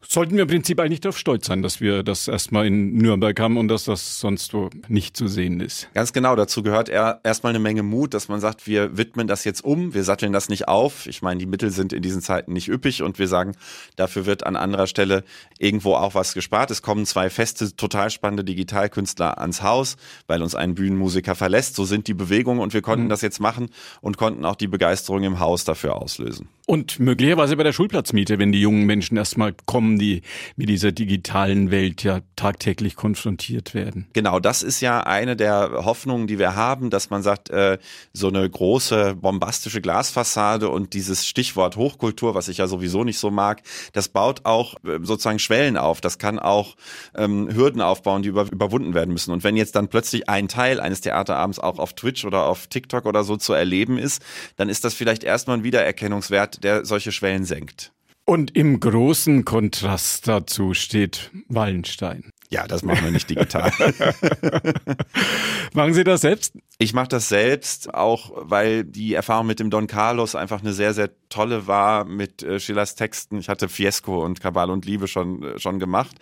Sollten 0.09 0.35
wir 0.35 0.42
im 0.42 0.49
Prinzip 0.49 0.80
eigentlich 0.80 1.00
darauf 1.00 1.19
stolz 1.19 1.47
sein, 1.47 1.62
dass 1.62 1.80
wir 1.80 2.02
das 2.02 2.26
erstmal 2.26 2.66
in 2.66 2.95
Nürnberg 2.95 3.38
haben 3.38 3.59
und 3.59 3.69
dass 3.69 3.85
das 3.85 4.19
sonst 4.19 4.54
wo 4.54 4.71
nicht 4.88 5.14
zu 5.14 5.28
sehen 5.28 5.61
ist. 5.61 5.92
Ganz 5.92 6.12
genau, 6.12 6.35
dazu 6.37 6.62
gehört 6.62 6.88
erstmal 6.88 7.50
eine 7.50 7.59
Menge 7.59 7.83
Mut, 7.83 8.14
dass 8.14 8.28
man 8.28 8.40
sagt, 8.40 8.66
wir 8.66 8.97
widmen 8.97 9.26
das 9.26 9.45
jetzt 9.45 9.62
um, 9.62 9.92
wir 9.92 10.02
satteln 10.02 10.33
das 10.33 10.49
nicht 10.49 10.69
auf. 10.69 11.07
Ich 11.07 11.21
meine, 11.21 11.38
die 11.38 11.47
Mittel 11.47 11.71
sind 11.71 11.92
in 11.92 12.02
diesen 12.02 12.23
Zeiten 12.23 12.54
nicht 12.54 12.69
üppig 12.69 13.02
und 13.02 13.19
wir 13.19 13.28
sagen, 13.28 13.52
dafür 13.97 14.25
wird 14.25 14.47
an 14.47 14.57
anderer 14.57 14.87
Stelle 14.87 15.23
irgendwo 15.59 15.95
auch 15.95 16.14
was 16.14 16.33
gespart. 16.33 16.71
Es 16.71 16.80
kommen 16.80 17.04
zwei 17.04 17.28
feste, 17.28 17.76
total 17.76 18.11
spannende 18.11 18.42
Digitalkünstler 18.42 19.38
ans 19.38 19.62
Haus, 19.62 19.97
weil 20.26 20.42
uns 20.42 20.54
ein 20.54 20.75
Bühnenmusiker 20.75 21.35
verlässt. 21.35 21.76
So 21.76 21.85
sind 21.85 22.09
die 22.09 22.14
Bewegungen 22.14 22.61
und 22.61 22.73
wir 22.73 22.83
konnten 22.83 23.04
mhm. 23.04 23.11
das 23.11 23.21
jetzt 23.21 23.38
machen 23.38 23.69
und 24.00 24.16
konnten 24.16 24.47
auch 24.47 24.57
die 24.57 24.69
Begeisterung 24.69 25.25
im 25.25 25.40
Haus 25.40 25.64
dafür 25.64 25.97
auslösen. 25.97 26.49
Und 26.71 27.00
möglicherweise 27.00 27.57
bei 27.57 27.65
der 27.65 27.73
Schulplatzmiete, 27.73 28.39
wenn 28.39 28.53
die 28.53 28.61
jungen 28.61 28.87
Menschen 28.87 29.17
erstmal 29.17 29.53
kommen, 29.67 29.99
die 29.99 30.23
mit 30.55 30.69
dieser 30.69 30.93
digitalen 30.93 31.73
Welt 31.73 32.05
ja 32.05 32.21
tagtäglich 32.37 32.95
konfrontiert 32.95 33.75
werden. 33.75 34.07
Genau, 34.12 34.39
das 34.39 34.62
ist 34.62 34.81
ja 34.81 35.00
eine 35.00 35.35
der 35.35 35.85
Hoffnungen, 35.85 36.29
die 36.29 36.39
wir 36.39 36.55
haben, 36.55 36.91
dass 36.91 37.11
man 37.11 37.25
sagt, 37.25 37.50
äh, 37.50 37.79
so 38.12 38.29
eine 38.29 38.49
große 38.49 39.17
bombastische 39.17 39.81
Glasfassade 39.81 40.69
und 40.69 40.95
dieses 40.95 41.27
Stichwort 41.27 41.75
Hochkultur, 41.75 42.37
was 42.37 42.47
ich 42.47 42.59
ja 42.59 42.69
sowieso 42.69 43.03
nicht 43.03 43.19
so 43.19 43.33
mag, 43.33 43.62
das 43.93 44.09
baut 44.09 44.43
auch 44.45 44.77
äh, 44.85 45.00
sozusagen 45.03 45.41
Schwellen 45.41 45.77
auf. 45.77 46.00
Das 46.00 46.19
kann 46.19 46.39
auch 46.39 46.77
ähm, 47.17 47.53
Hürden 47.53 47.81
aufbauen, 47.81 48.23
die 48.23 48.29
über, 48.29 48.47
überwunden 48.49 48.95
werden 48.95 49.11
müssen. 49.12 49.33
Und 49.33 49.43
wenn 49.43 49.57
jetzt 49.57 49.75
dann 49.75 49.89
plötzlich 49.89 50.29
ein 50.29 50.47
Teil 50.47 50.79
eines 50.79 51.00
Theaterabends 51.00 51.59
auch 51.59 51.81
auf 51.81 51.95
Twitch 51.95 52.25
oder 52.25 52.45
auf 52.47 52.69
TikTok 52.69 53.07
oder 53.07 53.25
so 53.25 53.37
zu 53.37 53.55
erleben 53.55 53.99
ist, 53.99 54.23
dann 54.55 54.69
ist 54.69 54.85
das 54.85 54.95
vielleicht 54.95 55.25
erstmal 55.25 55.57
ein 55.57 55.65
Wiedererkennungswert 55.65 56.60
der 56.61 56.85
solche 56.85 57.12
Schwellen 57.12 57.45
senkt. 57.45 57.93
Und 58.25 58.57
im 58.57 58.79
großen 58.79 59.45
Kontrast 59.45 60.29
dazu 60.29 60.73
steht 60.75 61.31
Wallenstein. 61.49 62.31
Ja, 62.49 62.67
das 62.67 62.83
machen 62.83 63.05
wir 63.05 63.11
nicht 63.12 63.31
digital. 63.31 63.73
machen 65.73 65.95
Sie 65.95 66.05
das 66.05 66.21
selbst? 66.21 66.55
Ich 66.79 66.93
mache 66.93 67.09
das 67.09 67.29
selbst, 67.29 67.95
auch 67.95 68.33
weil 68.37 68.85
die 68.85 69.14
Erfahrung 69.14 69.47
mit 69.47 69.61
dem 69.61 69.71
Don 69.71 69.87
Carlos 69.87 70.35
einfach 70.35 70.61
eine 70.61 70.73
sehr, 70.73 70.95
sehr 70.95 71.11
tolle 71.29 71.67
war 71.67 72.05
mit 72.05 72.43
äh, 72.43 72.59
Schillers 72.59 72.97
Texten. 72.97 73.38
Ich 73.38 73.49
hatte 73.49 73.69
Fiesco 73.69 74.25
und 74.25 74.40
Kabal 74.40 74.71
und 74.71 74.85
Liebe 74.85 75.07
schon, 75.07 75.43
äh, 75.43 75.59
schon 75.59 75.79
gemacht. 75.79 76.17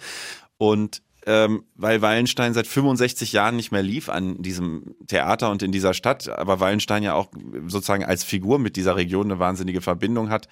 Und 0.58 1.02
ähm, 1.28 1.64
weil 1.74 2.00
Wallenstein 2.00 2.54
seit 2.54 2.66
65 2.66 3.32
Jahren 3.32 3.54
nicht 3.56 3.70
mehr 3.70 3.82
lief 3.82 4.08
an 4.08 4.40
diesem 4.40 4.94
Theater 5.08 5.50
und 5.50 5.62
in 5.62 5.72
dieser 5.72 5.92
Stadt, 5.92 6.26
aber 6.30 6.58
Wallenstein 6.58 7.02
ja 7.02 7.12
auch 7.12 7.28
sozusagen 7.66 8.02
als 8.02 8.24
Figur 8.24 8.58
mit 8.58 8.76
dieser 8.76 8.96
Region 8.96 9.26
eine 9.26 9.38
wahnsinnige 9.38 9.82
Verbindung 9.82 10.30
hat. 10.30 10.48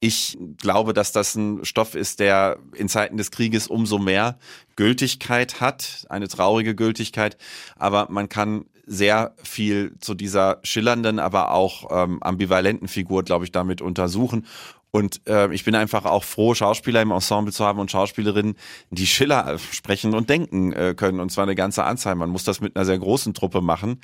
Ich 0.00 0.36
glaube, 0.58 0.92
dass 0.92 1.12
das 1.12 1.34
ein 1.34 1.64
Stoff 1.64 1.94
ist, 1.94 2.20
der 2.20 2.58
in 2.74 2.90
Zeiten 2.90 3.16
des 3.16 3.30
Krieges 3.30 3.68
umso 3.68 3.98
mehr 3.98 4.38
Gültigkeit 4.76 5.62
hat, 5.62 6.06
eine 6.10 6.28
traurige 6.28 6.74
Gültigkeit, 6.74 7.38
aber 7.76 8.08
man 8.10 8.28
kann 8.28 8.66
sehr 8.88 9.34
viel 9.42 9.94
zu 10.00 10.14
dieser 10.14 10.60
schillernden, 10.62 11.18
aber 11.18 11.52
auch 11.52 11.88
ähm, 11.90 12.22
ambivalenten 12.22 12.88
Figur, 12.88 13.22
glaube 13.22 13.44
ich, 13.44 13.52
damit 13.52 13.82
untersuchen. 13.82 14.46
Und 14.90 15.20
äh, 15.28 15.52
ich 15.52 15.64
bin 15.64 15.74
einfach 15.74 16.06
auch 16.06 16.24
froh, 16.24 16.54
Schauspieler 16.54 17.02
im 17.02 17.10
Ensemble 17.10 17.52
zu 17.52 17.64
haben 17.64 17.78
und 17.78 17.90
Schauspielerinnen, 17.90 18.56
die 18.90 19.06
Schiller 19.06 19.58
sprechen 19.70 20.14
und 20.14 20.30
denken 20.30 20.72
äh, 20.72 20.94
können. 20.96 21.20
Und 21.20 21.30
zwar 21.30 21.44
eine 21.44 21.54
ganze 21.54 21.84
Anzahl. 21.84 22.14
Man 22.14 22.30
muss 22.30 22.44
das 22.44 22.60
mit 22.60 22.74
einer 22.74 22.86
sehr 22.86 22.98
großen 22.98 23.34
Truppe 23.34 23.60
machen. 23.60 24.00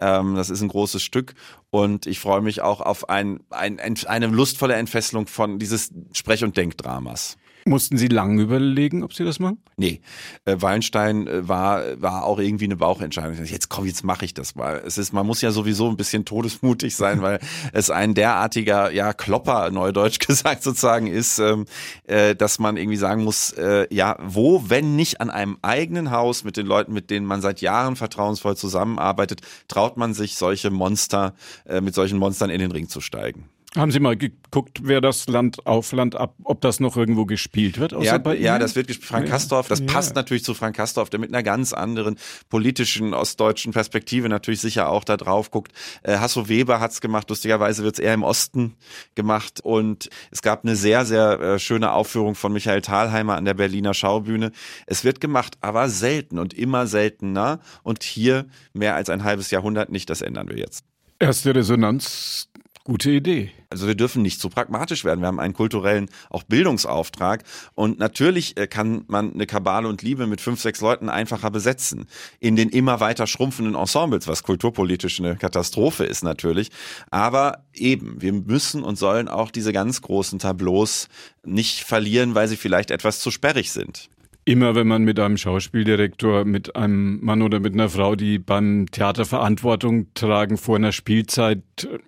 Ähm, 0.00 0.36
das 0.36 0.50
ist 0.50 0.60
ein 0.60 0.68
großes 0.68 1.02
Stück. 1.02 1.34
Und 1.70 2.06
ich 2.06 2.20
freue 2.20 2.40
mich 2.40 2.62
auch 2.62 2.80
auf 2.80 3.08
ein, 3.08 3.40
ein, 3.50 3.78
eine 3.78 4.26
lustvolle 4.28 4.74
Entfesselung 4.74 5.26
von 5.26 5.58
dieses 5.58 5.92
Sprech- 6.12 6.44
und 6.44 6.56
Denkdramas. 6.56 7.36
Mussten 7.64 7.98
Sie 7.98 8.08
lange 8.08 8.42
überlegen, 8.42 9.02
ob 9.02 9.12
Sie 9.12 9.24
das 9.24 9.38
machen? 9.38 9.58
Nee, 9.76 10.00
äh, 10.44 10.56
Wallenstein 10.58 11.26
äh, 11.26 11.48
war, 11.48 12.00
war 12.00 12.24
auch 12.24 12.38
irgendwie 12.38 12.64
eine 12.64 12.76
Bauchentscheidung. 12.76 13.44
Jetzt 13.44 13.68
komm, 13.68 13.86
jetzt 13.86 14.04
mache 14.04 14.24
ich 14.24 14.34
das 14.34 14.54
mal. 14.54 14.82
Es 14.84 14.98
ist, 14.98 15.12
man 15.12 15.26
muss 15.26 15.40
ja 15.40 15.50
sowieso 15.50 15.88
ein 15.88 15.96
bisschen 15.96 16.24
todesmutig 16.24 16.96
sein, 16.96 17.22
weil 17.22 17.40
es 17.72 17.90
ein 17.90 18.14
derartiger, 18.14 18.90
ja, 18.90 19.12
Klopper, 19.12 19.70
neudeutsch 19.70 20.18
gesagt 20.26 20.62
sozusagen 20.62 21.06
ist, 21.06 21.38
ähm, 21.38 21.66
äh, 22.06 22.34
dass 22.34 22.58
man 22.58 22.76
irgendwie 22.76 22.96
sagen 22.96 23.24
muss, 23.24 23.52
äh, 23.52 23.86
ja, 23.90 24.16
wo, 24.22 24.64
wenn 24.68 24.96
nicht 24.96 25.20
an 25.20 25.30
einem 25.30 25.58
eigenen 25.62 26.10
Haus 26.10 26.44
mit 26.44 26.56
den 26.56 26.66
Leuten, 26.66 26.92
mit 26.92 27.10
denen 27.10 27.26
man 27.26 27.40
seit 27.40 27.60
Jahren 27.60 27.96
vertrauensvoll 27.96 28.56
zusammenarbeitet, 28.56 29.42
traut 29.68 29.96
man 29.96 30.14
sich 30.14 30.36
solche 30.36 30.70
Monster, 30.70 31.34
äh, 31.66 31.80
mit 31.80 31.94
solchen 31.94 32.18
Monstern 32.18 32.50
in 32.50 32.60
den 32.60 32.72
Ring 32.72 32.88
zu 32.88 33.00
steigen. 33.00 33.48
Haben 33.76 33.90
Sie 33.90 34.00
mal 34.00 34.16
geguckt, 34.16 34.80
wer 34.82 35.02
das 35.02 35.26
Land 35.28 35.66
auf 35.66 35.92
Land 35.92 36.16
ab, 36.16 36.34
ob 36.42 36.62
das 36.62 36.80
noch 36.80 36.96
irgendwo 36.96 37.26
gespielt 37.26 37.78
wird? 37.78 37.92
Ja, 37.92 38.18
ja, 38.32 38.58
das 38.58 38.74
wird 38.76 38.86
gespielt. 38.86 39.06
Frank 39.06 39.26
ja. 39.26 39.32
Kastorf, 39.32 39.68
das 39.68 39.80
ja. 39.80 39.86
passt 39.86 40.14
natürlich 40.14 40.42
zu 40.42 40.54
Frank 40.54 40.74
Kastorf, 40.74 41.10
der 41.10 41.20
mit 41.20 41.34
einer 41.34 41.42
ganz 41.42 41.74
anderen 41.74 42.16
politischen 42.48 43.12
ostdeutschen 43.12 43.74
Perspektive 43.74 44.30
natürlich 44.30 44.62
sicher 44.62 44.88
auch 44.88 45.04
da 45.04 45.18
drauf 45.18 45.50
guckt. 45.50 45.72
Äh, 46.02 46.16
Hasso 46.16 46.48
Weber 46.48 46.80
hat's 46.80 47.02
gemacht, 47.02 47.28
lustigerweise 47.28 47.84
wird's 47.84 47.98
eher 47.98 48.14
im 48.14 48.22
Osten 48.22 48.74
gemacht 49.14 49.60
und 49.62 50.08
es 50.30 50.40
gab 50.40 50.64
eine 50.64 50.74
sehr, 50.74 51.04
sehr 51.04 51.38
äh, 51.38 51.58
schöne 51.58 51.92
Aufführung 51.92 52.36
von 52.36 52.54
Michael 52.54 52.80
Thalheimer 52.80 53.36
an 53.36 53.44
der 53.44 53.54
Berliner 53.54 53.92
Schaubühne. 53.92 54.50
Es 54.86 55.04
wird 55.04 55.20
gemacht, 55.20 55.58
aber 55.60 55.90
selten 55.90 56.38
und 56.38 56.54
immer 56.54 56.86
seltener 56.86 57.60
und 57.82 58.02
hier 58.02 58.46
mehr 58.72 58.94
als 58.94 59.10
ein 59.10 59.24
halbes 59.24 59.50
Jahrhundert 59.50 59.90
nicht, 59.90 60.08
das 60.08 60.22
ändern 60.22 60.48
wir 60.48 60.56
jetzt. 60.56 60.84
Erste 61.20 61.54
Resonanz 61.54 62.48
Gute 62.88 63.10
Idee. 63.10 63.50
Also 63.68 63.86
wir 63.86 63.94
dürfen 63.94 64.22
nicht 64.22 64.40
zu 64.40 64.48
pragmatisch 64.48 65.04
werden. 65.04 65.20
Wir 65.20 65.26
haben 65.26 65.40
einen 65.40 65.52
kulturellen 65.52 66.08
auch 66.30 66.42
Bildungsauftrag 66.42 67.44
und 67.74 67.98
natürlich 67.98 68.56
äh, 68.56 68.66
kann 68.66 69.04
man 69.08 69.34
eine 69.34 69.44
Kabale 69.44 69.88
und 69.88 70.00
Liebe 70.00 70.26
mit 70.26 70.40
fünf, 70.40 70.62
sechs 70.62 70.80
Leuten 70.80 71.10
einfacher 71.10 71.50
besetzen. 71.50 72.06
In 72.40 72.56
den 72.56 72.70
immer 72.70 72.98
weiter 72.98 73.26
schrumpfenden 73.26 73.74
Ensembles, 73.74 74.26
was 74.26 74.42
kulturpolitisch 74.42 75.20
eine 75.20 75.36
Katastrophe 75.36 76.04
ist 76.04 76.24
natürlich. 76.24 76.70
Aber 77.10 77.62
eben, 77.74 78.22
wir 78.22 78.32
müssen 78.32 78.82
und 78.82 78.96
sollen 78.96 79.28
auch 79.28 79.50
diese 79.50 79.74
ganz 79.74 80.00
großen 80.00 80.38
Tableaus 80.38 81.08
nicht 81.44 81.80
verlieren, 81.80 82.34
weil 82.34 82.48
sie 82.48 82.56
vielleicht 82.56 82.90
etwas 82.90 83.20
zu 83.20 83.30
sperrig 83.30 83.70
sind. 83.70 84.08
Immer 84.48 84.74
wenn 84.74 84.88
man 84.88 85.02
mit 85.04 85.20
einem 85.20 85.36
Schauspieldirektor, 85.36 86.46
mit 86.46 86.74
einem 86.74 87.22
Mann 87.22 87.42
oder 87.42 87.60
mit 87.60 87.74
einer 87.74 87.90
Frau, 87.90 88.16
die 88.16 88.38
beim 88.38 88.86
Theater 88.90 89.26
Verantwortung 89.26 90.06
tragen 90.14 90.56
vor 90.56 90.76
einer 90.76 90.92
Spielzeit 90.92 91.60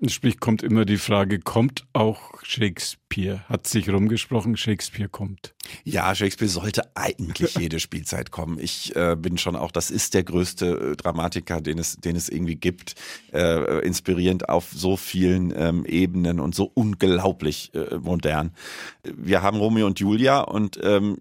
spricht, 0.07 0.41
kommt 0.41 0.63
immer 0.63 0.87
die 0.87 0.97
Frage, 0.97 1.41
kommt 1.41 1.85
auch 1.93 2.43
Shakespeare? 2.43 3.00
Hat 3.49 3.67
sich 3.67 3.89
rumgesprochen, 3.89 4.57
Shakespeare 4.57 5.09
kommt. 5.09 5.53
Ja, 5.85 6.15
Shakespeare 6.15 6.49
sollte 6.49 6.97
eigentlich 6.97 7.57
jede 7.57 7.81
Spielzeit 7.81 8.31
kommen. 8.31 8.59
Ich 8.59 8.95
äh, 8.97 9.17
bin 9.19 9.37
schon 9.37 9.57
auch, 9.57 9.73
das 9.73 9.91
ist 9.91 10.15
der 10.15 10.23
größte 10.23 10.93
äh, 10.93 10.97
Dramatiker, 10.97 11.61
den 11.61 11.79
es, 11.79 11.97
den 11.97 12.17
es 12.17 12.29
irgendwie 12.29 12.57
gibt. 12.57 12.95
Äh, 13.33 13.85
inspirierend 13.85 14.49
auf 14.49 14.69
so 14.73 14.97
vielen 14.97 15.53
ähm, 15.57 15.85
Ebenen 15.85 16.41
und 16.41 16.55
so 16.55 16.71
unglaublich 16.73 17.73
äh, 17.75 17.97
modern. 17.97 18.53
Wir 19.03 19.43
haben 19.43 19.59
Romeo 19.59 19.87
und 19.87 20.01
Julia 20.01 20.41
und 20.41 20.79
ähm, 20.83 21.19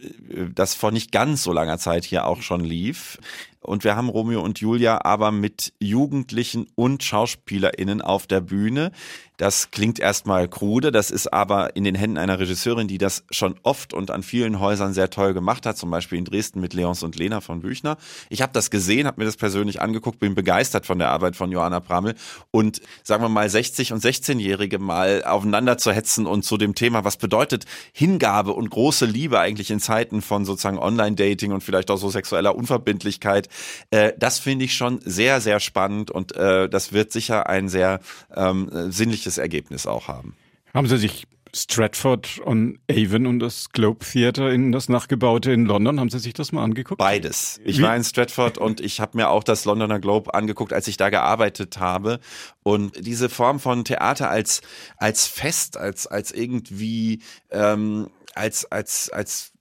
das 0.53 0.75
vor 0.75 0.91
nicht 0.91 1.11
ganz 1.11 1.43
so 1.43 1.51
langer 1.51 1.79
Zeit 1.79 2.05
hier 2.05 2.25
auch 2.25 2.41
schon 2.41 2.63
lief. 2.63 3.17
Und 3.61 3.83
wir 3.83 3.95
haben 3.95 4.09
Romeo 4.09 4.41
und 4.41 4.59
Julia 4.59 5.03
aber 5.03 5.31
mit 5.31 5.73
Jugendlichen 5.79 6.67
und 6.75 7.03
SchauspielerInnen 7.03 8.01
auf 8.01 8.25
der 8.25 8.39
Bühne. 8.39 8.91
Das 9.39 9.71
klingt 9.71 9.99
erstmal 9.99 10.49
krude, 10.49 10.91
das 10.91 11.11
ist 11.11 11.31
aber 11.31 11.77
in 11.77 11.85
den 11.85 11.95
Händen 11.95 12.17
einer 12.17 12.39
Regisseurin, 12.39 12.89
die 12.89 12.97
das 12.97 13.23
schon 13.31 13.55
oft 13.63 13.93
und 13.93 14.11
an 14.11 14.21
vielen 14.21 14.59
Häusern 14.59 14.93
sehr 14.93 15.09
toll 15.09 15.33
gemacht 15.33 15.65
hat, 15.65 15.77
zum 15.77 15.89
Beispiel 15.89 16.17
in 16.17 16.25
Dresden 16.25 16.59
mit 16.59 16.73
Leons 16.73 17.03
und 17.03 17.15
Lena 17.15 17.39
von 17.39 17.61
Büchner. 17.61 17.97
Ich 18.29 18.41
habe 18.41 18.51
das 18.51 18.69
gesehen, 18.69 19.07
habe 19.07 19.21
mir 19.21 19.25
das 19.25 19.37
persönlich 19.37 19.81
angeguckt, 19.81 20.19
bin 20.19 20.35
begeistert 20.35 20.85
von 20.85 20.99
der 20.99 21.09
Arbeit 21.09 21.37
von 21.37 21.53
Johanna 21.53 21.79
Pramel 21.79 22.15
und 22.51 22.81
sagen 23.03 23.23
wir 23.23 23.29
mal 23.29 23.49
60 23.49 23.93
und 23.93 24.03
16-Jährige 24.03 24.77
mal 24.77 25.23
aufeinander 25.23 25.77
zu 25.77 25.93
hetzen 25.93 26.25
und 26.25 26.43
zu 26.43 26.57
dem 26.57 26.75
Thema, 26.75 27.05
was 27.05 27.15
bedeutet 27.15 27.65
Hingabe 27.93 28.51
und 28.51 28.69
große 28.69 29.05
Liebe 29.05 29.39
eigentlich 29.39 29.71
in 29.71 29.79
Zeiten 29.79 30.21
von 30.21 30.43
sozusagen 30.43 30.79
Online-Dating 30.79 31.53
und 31.53 31.63
vielleicht 31.63 31.91
auch 31.91 31.97
so 31.97 32.09
sexueller 32.09 32.55
Unverbindlichkeit, 32.55 33.48
äh, 33.91 34.13
das 34.17 34.39
finde 34.39 34.65
ich 34.65 34.73
schon 34.73 34.99
sehr, 35.03 35.41
sehr 35.41 35.59
spannend 35.59 36.11
und 36.11 36.35
äh, 36.35 36.69
das 36.69 36.93
wird 36.93 37.11
sicher 37.11 37.47
ein 37.47 37.69
sehr 37.69 37.99
ähm, 38.35 38.69
sinnliches 38.91 39.37
Ergebnis 39.37 39.85
auch 39.87 40.07
haben. 40.07 40.35
Haben 40.73 40.87
Sie 40.87 40.97
sich 40.97 41.25
Stratford 41.53 42.41
on 42.45 42.79
Avon 42.89 43.25
und 43.25 43.39
das 43.39 43.71
Globe 43.71 44.05
Theatre 44.05 44.53
in 44.53 44.71
das 44.71 44.89
nachgebaute 44.89 45.51
in 45.51 45.65
London, 45.65 45.99
haben 45.99 46.09
Sie 46.09 46.19
sich 46.19 46.33
das 46.33 46.51
mal 46.51 46.63
angeguckt? 46.63 46.99
Beides. 46.99 47.59
Ich 47.63 47.79
Wie? 47.79 47.81
war 47.81 47.95
in 47.95 48.03
Stratford 48.03 48.57
und 48.57 48.81
ich 48.81 48.99
habe 48.99 49.17
mir 49.17 49.29
auch 49.29 49.43
das 49.43 49.65
Londoner 49.65 49.99
Globe 49.99 50.33
angeguckt, 50.33 50.73
als 50.73 50.87
ich 50.87 50.97
da 50.97 51.09
gearbeitet 51.09 51.79
habe. 51.79 52.19
Und 52.63 53.05
diese 53.05 53.29
Form 53.29 53.59
von 53.59 53.83
Theater 53.83 54.29
als 54.29 54.61
als 54.97 55.27
Fest, 55.27 55.77
als 55.77 56.07
als 56.07 56.31
irgendwie 56.31 57.21
ähm, 57.51 58.09
als 58.35 58.65
als 58.71 59.09
als 59.09 59.53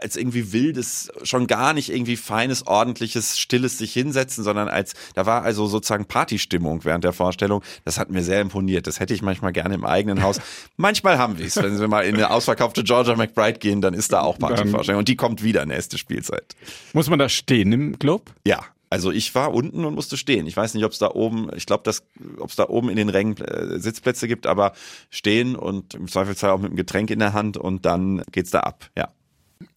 als 0.00 0.16
irgendwie 0.16 0.52
wildes, 0.52 1.10
schon 1.22 1.46
gar 1.46 1.72
nicht 1.72 1.90
irgendwie 1.90 2.16
feines, 2.16 2.66
ordentliches, 2.66 3.38
stilles 3.38 3.78
sich 3.78 3.92
hinsetzen, 3.92 4.44
sondern 4.44 4.68
als, 4.68 4.94
da 5.14 5.26
war 5.26 5.42
also 5.42 5.66
sozusagen 5.66 6.06
Partystimmung 6.06 6.84
während 6.84 7.04
der 7.04 7.12
Vorstellung. 7.12 7.62
Das 7.84 7.98
hat 7.98 8.10
mir 8.10 8.22
sehr 8.22 8.40
imponiert. 8.40 8.86
Das 8.86 9.00
hätte 9.00 9.14
ich 9.14 9.22
manchmal 9.22 9.52
gerne 9.52 9.74
im 9.74 9.84
eigenen 9.84 10.22
Haus. 10.22 10.40
manchmal 10.76 11.18
haben 11.18 11.38
wir 11.38 11.46
es. 11.46 11.56
Wenn 11.56 11.78
wir 11.78 11.88
mal 11.88 12.04
in 12.04 12.16
eine 12.16 12.30
ausverkaufte 12.30 12.82
Georgia 12.84 13.14
McBride 13.14 13.58
gehen, 13.58 13.80
dann 13.80 13.94
ist 13.94 14.12
da 14.12 14.22
auch 14.22 14.38
Partyvorstellung. 14.38 15.00
Und 15.00 15.08
die 15.08 15.16
kommt 15.16 15.42
wieder 15.42 15.66
nächste 15.66 15.98
Spielzeit. 15.98 16.56
Muss 16.92 17.08
man 17.08 17.18
da 17.18 17.28
stehen 17.28 17.72
im 17.72 17.98
Club? 17.98 18.30
Ja. 18.46 18.64
Also 18.90 19.10
ich 19.10 19.34
war 19.34 19.54
unten 19.54 19.86
und 19.86 19.94
musste 19.94 20.18
stehen. 20.18 20.46
Ich 20.46 20.54
weiß 20.54 20.74
nicht, 20.74 20.84
ob 20.84 20.92
es 20.92 20.98
da 20.98 21.12
oben, 21.12 21.48
ich 21.56 21.64
glaube, 21.64 21.90
ob 22.38 22.50
es 22.50 22.56
da 22.56 22.68
oben 22.68 22.90
in 22.90 22.96
den 22.96 23.08
Rängen 23.08 23.38
äh, 23.38 23.78
Sitzplätze 23.78 24.28
gibt, 24.28 24.46
aber 24.46 24.74
stehen 25.08 25.56
und 25.56 25.94
im 25.94 26.08
Zweifelsfall 26.08 26.50
auch 26.50 26.58
mit 26.58 26.66
einem 26.66 26.76
Getränk 26.76 27.10
in 27.10 27.18
der 27.18 27.32
Hand 27.32 27.56
und 27.56 27.86
dann 27.86 28.22
geht's 28.32 28.50
da 28.50 28.60
ab. 28.60 28.90
Ja. 28.94 29.08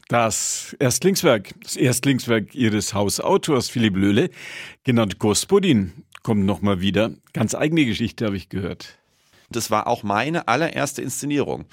Das 0.07 0.75
Erstlingswerk, 0.79 1.55
das 1.63 1.75
Erstlingswerk 1.75 2.53
Ihres 2.53 2.93
Hausautors 2.93 3.69
Philipp 3.69 3.95
Löhle, 3.95 4.29
genannt 4.83 5.17
Gospodin, 5.17 6.05
kommt 6.21 6.45
nochmal 6.45 6.79
wieder. 6.79 7.11
Ganz 7.33 7.55
eigene 7.55 7.85
Geschichte 7.85 8.25
habe 8.25 8.37
ich 8.37 8.49
gehört. 8.49 8.99
Das 9.55 9.71
war 9.71 9.87
auch 9.87 10.03
meine 10.03 10.47
allererste 10.47 11.01
Inszenierung. 11.01 11.65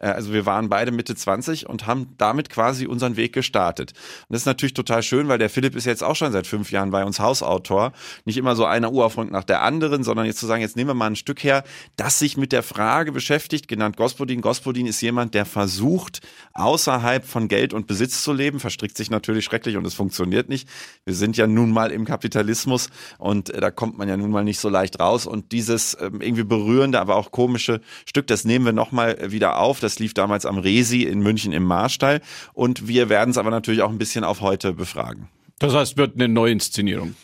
Äh, 0.00 0.08
also 0.08 0.32
wir 0.32 0.46
waren 0.46 0.68
beide 0.68 0.90
Mitte 0.90 1.14
20 1.14 1.68
und 1.68 1.86
haben 1.86 2.14
damit 2.18 2.50
quasi 2.50 2.86
unseren 2.86 3.16
Weg 3.16 3.32
gestartet. 3.32 3.92
Und 4.28 4.34
das 4.34 4.42
ist 4.42 4.46
natürlich 4.46 4.74
total 4.74 5.02
schön, 5.02 5.28
weil 5.28 5.38
der 5.38 5.50
Philipp 5.50 5.76
ist 5.76 5.84
jetzt 5.84 6.02
auch 6.02 6.16
schon 6.16 6.32
seit 6.32 6.46
fünf 6.46 6.72
Jahren 6.72 6.90
bei 6.90 7.04
uns 7.04 7.20
Hausautor. 7.20 7.92
Nicht 8.24 8.36
immer 8.36 8.56
so 8.56 8.64
einer 8.64 8.92
Uraufrunk 8.92 9.30
nach 9.30 9.44
der 9.44 9.62
anderen, 9.62 10.02
sondern 10.02 10.26
jetzt 10.26 10.38
zu 10.38 10.46
sagen, 10.46 10.62
jetzt 10.62 10.76
nehmen 10.76 10.90
wir 10.90 10.94
mal 10.94 11.06
ein 11.06 11.16
Stück 11.16 11.44
her, 11.44 11.62
das 11.96 12.18
sich 12.18 12.36
mit 12.36 12.52
der 12.52 12.62
Frage 12.62 13.12
beschäftigt, 13.12 13.68
genannt 13.68 13.96
Gospodin. 13.96 14.40
Gospodin 14.40 14.86
ist 14.86 15.00
jemand, 15.00 15.34
der 15.34 15.44
versucht, 15.44 16.20
außerhalb 16.54 17.24
von 17.24 17.48
Geld 17.48 17.74
und 17.74 17.86
Besitz 17.86 18.22
zu 18.22 18.32
leben, 18.32 18.60
verstrickt 18.60 18.96
sich 18.96 19.10
natürlich 19.10 19.44
schrecklich 19.44 19.76
und 19.76 19.86
es 19.86 19.94
funktioniert 19.94 20.48
nicht. 20.48 20.68
Wir 21.04 21.14
sind 21.14 21.36
ja 21.36 21.46
nun 21.46 21.70
mal 21.70 21.92
im 21.92 22.04
Kapitalismus 22.04 22.90
und 23.18 23.50
äh, 23.50 23.60
da 23.60 23.70
kommt 23.70 23.98
man 23.98 24.08
ja 24.08 24.16
nun 24.16 24.30
mal 24.30 24.44
nicht 24.44 24.60
so 24.60 24.68
leicht 24.68 24.98
raus. 25.00 25.26
Und 25.26 25.52
dieses 25.52 25.96
ähm, 26.00 26.20
irgendwie 26.20 26.44
berührende, 26.44 27.00
aber 27.00 27.16
auch 27.16 27.29
komische 27.30 27.82
Stück, 28.06 28.26
das 28.26 28.46
nehmen 28.46 28.64
wir 28.64 28.72
nochmal 28.72 29.30
wieder 29.30 29.58
auf. 29.58 29.78
Das 29.80 29.90
das 29.90 29.98
lief 29.98 30.14
damals 30.14 30.46
am 30.46 30.58
Resi 30.58 31.02
in 31.02 31.18
München 31.18 31.52
im 31.52 31.64
Marstall. 31.64 32.20
Und 32.52 32.86
wir 32.86 33.08
werden 33.08 33.30
es 33.30 33.38
aber 33.38 33.50
natürlich 33.50 33.82
auch 33.82 33.90
ein 33.90 33.98
bisschen 33.98 34.22
auf 34.22 34.40
heute 34.40 34.72
befragen. 34.72 35.28
Das 35.58 35.74
heißt, 35.74 35.98
wird 35.98 36.14
eine 36.14 36.28
Neuinszenierung. 36.28 37.14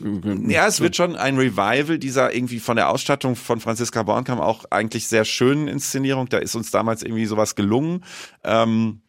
Ja, 0.49 0.67
es 0.67 0.81
wird 0.81 0.95
schon 0.95 1.17
ein 1.17 1.39
Revival 1.39 1.99
dieser 1.99 2.35
irgendwie 2.35 2.59
von 2.59 2.77
der 2.77 2.91
Ausstattung 2.91 3.35
von 3.35 3.61
Franziska 3.61 4.03
Bornkamp 4.03 4.43
auch 4.43 4.65
eigentlich 4.71 5.07
sehr 5.07 5.25
schönen 5.25 5.69
Inszenierung. 5.69 6.29
Da 6.29 6.39
ist 6.39 6.55
uns 6.55 6.71
damals 6.71 7.03
irgendwie 7.03 7.25
sowas 7.25 7.55
gelungen. 7.55 8.05
Ähm, 8.45 9.01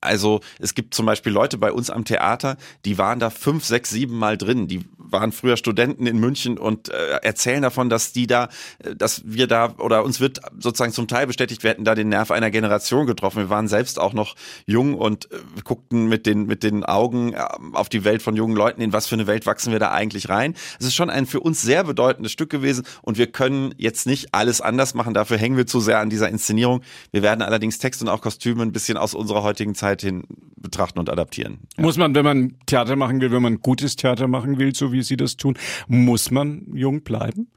also 0.00 0.40
es 0.58 0.74
gibt 0.74 0.94
zum 0.94 1.06
Beispiel 1.06 1.32
Leute 1.32 1.58
bei 1.58 1.72
uns 1.72 1.90
am 1.90 2.04
Theater, 2.04 2.56
die 2.84 2.98
waren 2.98 3.18
da 3.18 3.30
fünf, 3.30 3.64
sechs, 3.64 3.90
sieben 3.90 4.18
Mal 4.18 4.36
drin. 4.36 4.68
Die 4.68 4.84
waren 5.10 5.32
früher 5.32 5.56
Studenten 5.56 6.06
in 6.06 6.18
München 6.18 6.58
und 6.58 6.90
äh, 6.90 7.18
erzählen 7.22 7.62
davon, 7.62 7.88
dass 7.88 8.12
die 8.12 8.26
da, 8.26 8.48
äh, 8.78 8.94
dass 8.94 9.22
wir 9.24 9.46
da 9.46 9.74
oder 9.78 10.04
uns 10.04 10.20
wird 10.20 10.40
sozusagen 10.58 10.92
zum 10.92 11.08
Teil 11.08 11.26
bestätigt, 11.26 11.62
wir 11.62 11.70
hätten 11.70 11.84
da 11.84 11.94
den 11.94 12.08
Nerv 12.08 12.30
einer 12.30 12.50
Generation 12.50 13.06
getroffen. 13.06 13.38
Wir 13.38 13.50
waren 13.50 13.68
selbst 13.68 13.98
auch 13.98 14.12
noch 14.12 14.34
jung 14.66 14.94
und 14.94 15.30
äh, 15.32 15.36
guckten 15.64 16.08
mit 16.08 16.26
den 16.26 16.46
mit 16.46 16.62
den 16.62 16.84
Augen 16.84 17.32
äh, 17.32 17.44
auf 17.72 17.88
die 17.88 18.04
Welt 18.04 18.22
von 18.22 18.36
jungen 18.36 18.56
Leuten. 18.56 18.80
In 18.80 18.92
was 18.92 19.06
für 19.06 19.14
eine 19.14 19.26
Welt 19.26 19.46
wachsen 19.46 19.72
wir 19.72 19.78
da 19.78 19.90
eigentlich 19.92 20.28
rein? 20.28 20.54
Es 20.78 20.86
ist 20.86 20.94
schon 20.94 21.10
ein 21.10 21.26
für 21.26 21.40
uns 21.40 21.62
sehr 21.62 21.84
bedeutendes 21.84 22.32
Stück 22.32 22.50
gewesen 22.50 22.84
und 23.02 23.18
wir 23.18 23.28
können 23.28 23.74
jetzt 23.78 24.06
nicht 24.06 24.34
alles 24.34 24.60
anders 24.60 24.94
machen. 24.94 25.14
Dafür 25.14 25.38
hängen 25.38 25.56
wir 25.56 25.66
zu 25.66 25.80
sehr 25.80 25.98
an 25.98 26.10
dieser 26.10 26.28
Inszenierung. 26.28 26.82
Wir 27.12 27.22
werden 27.22 27.42
allerdings 27.42 27.78
Text 27.78 28.02
und 28.02 28.08
auch 28.08 28.20
Kostüme 28.20 28.62
ein 28.62 28.72
bisschen 28.72 28.96
aus 28.96 29.14
unserer 29.14 29.42
heutigen 29.42 29.74
Zeit 29.78 30.02
hin 30.02 30.24
betrachten 30.60 30.98
und 30.98 31.08
adaptieren. 31.08 31.60
Ja. 31.76 31.84
Muss 31.84 31.96
man, 31.96 32.14
wenn 32.14 32.24
man 32.24 32.56
Theater 32.66 32.96
machen 32.96 33.20
will, 33.20 33.30
wenn 33.30 33.42
man 33.42 33.60
gutes 33.60 33.96
Theater 33.96 34.28
machen 34.28 34.58
will, 34.58 34.74
so 34.74 34.92
wie 34.92 35.02
Sie 35.02 35.16
das 35.16 35.36
tun, 35.36 35.56
muss 35.86 36.30
man 36.30 36.66
jung 36.74 37.02
bleiben? 37.02 37.50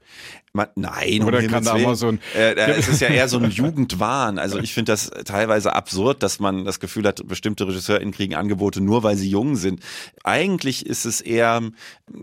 Man, 0.52 0.68
nein, 0.76 1.22
oder 1.24 1.38
um 1.38 1.46
kann 1.46 1.64
da 1.64 1.78
mal 1.78 1.96
so 1.96 2.08
ein 2.08 2.20
äh, 2.36 2.54
es 2.54 2.86
ist 2.86 3.00
ja 3.00 3.08
eher 3.08 3.28
so 3.28 3.38
ein 3.38 3.50
Jugendwahn. 3.50 4.38
Also 4.38 4.58
ich 4.58 4.74
finde 4.74 4.92
das 4.92 5.10
teilweise 5.24 5.74
absurd, 5.74 6.22
dass 6.22 6.40
man 6.40 6.64
das 6.64 6.78
Gefühl 6.78 7.06
hat, 7.06 7.26
bestimmte 7.26 7.66
RegisseurInnen 7.66 8.12
kriegen 8.12 8.34
Angebote 8.34 8.80
nur, 8.80 9.02
weil 9.02 9.16
sie 9.16 9.30
jung 9.30 9.56
sind. 9.56 9.80
Eigentlich 10.24 10.86
ist 10.86 11.06
es 11.06 11.20
eher 11.20 11.62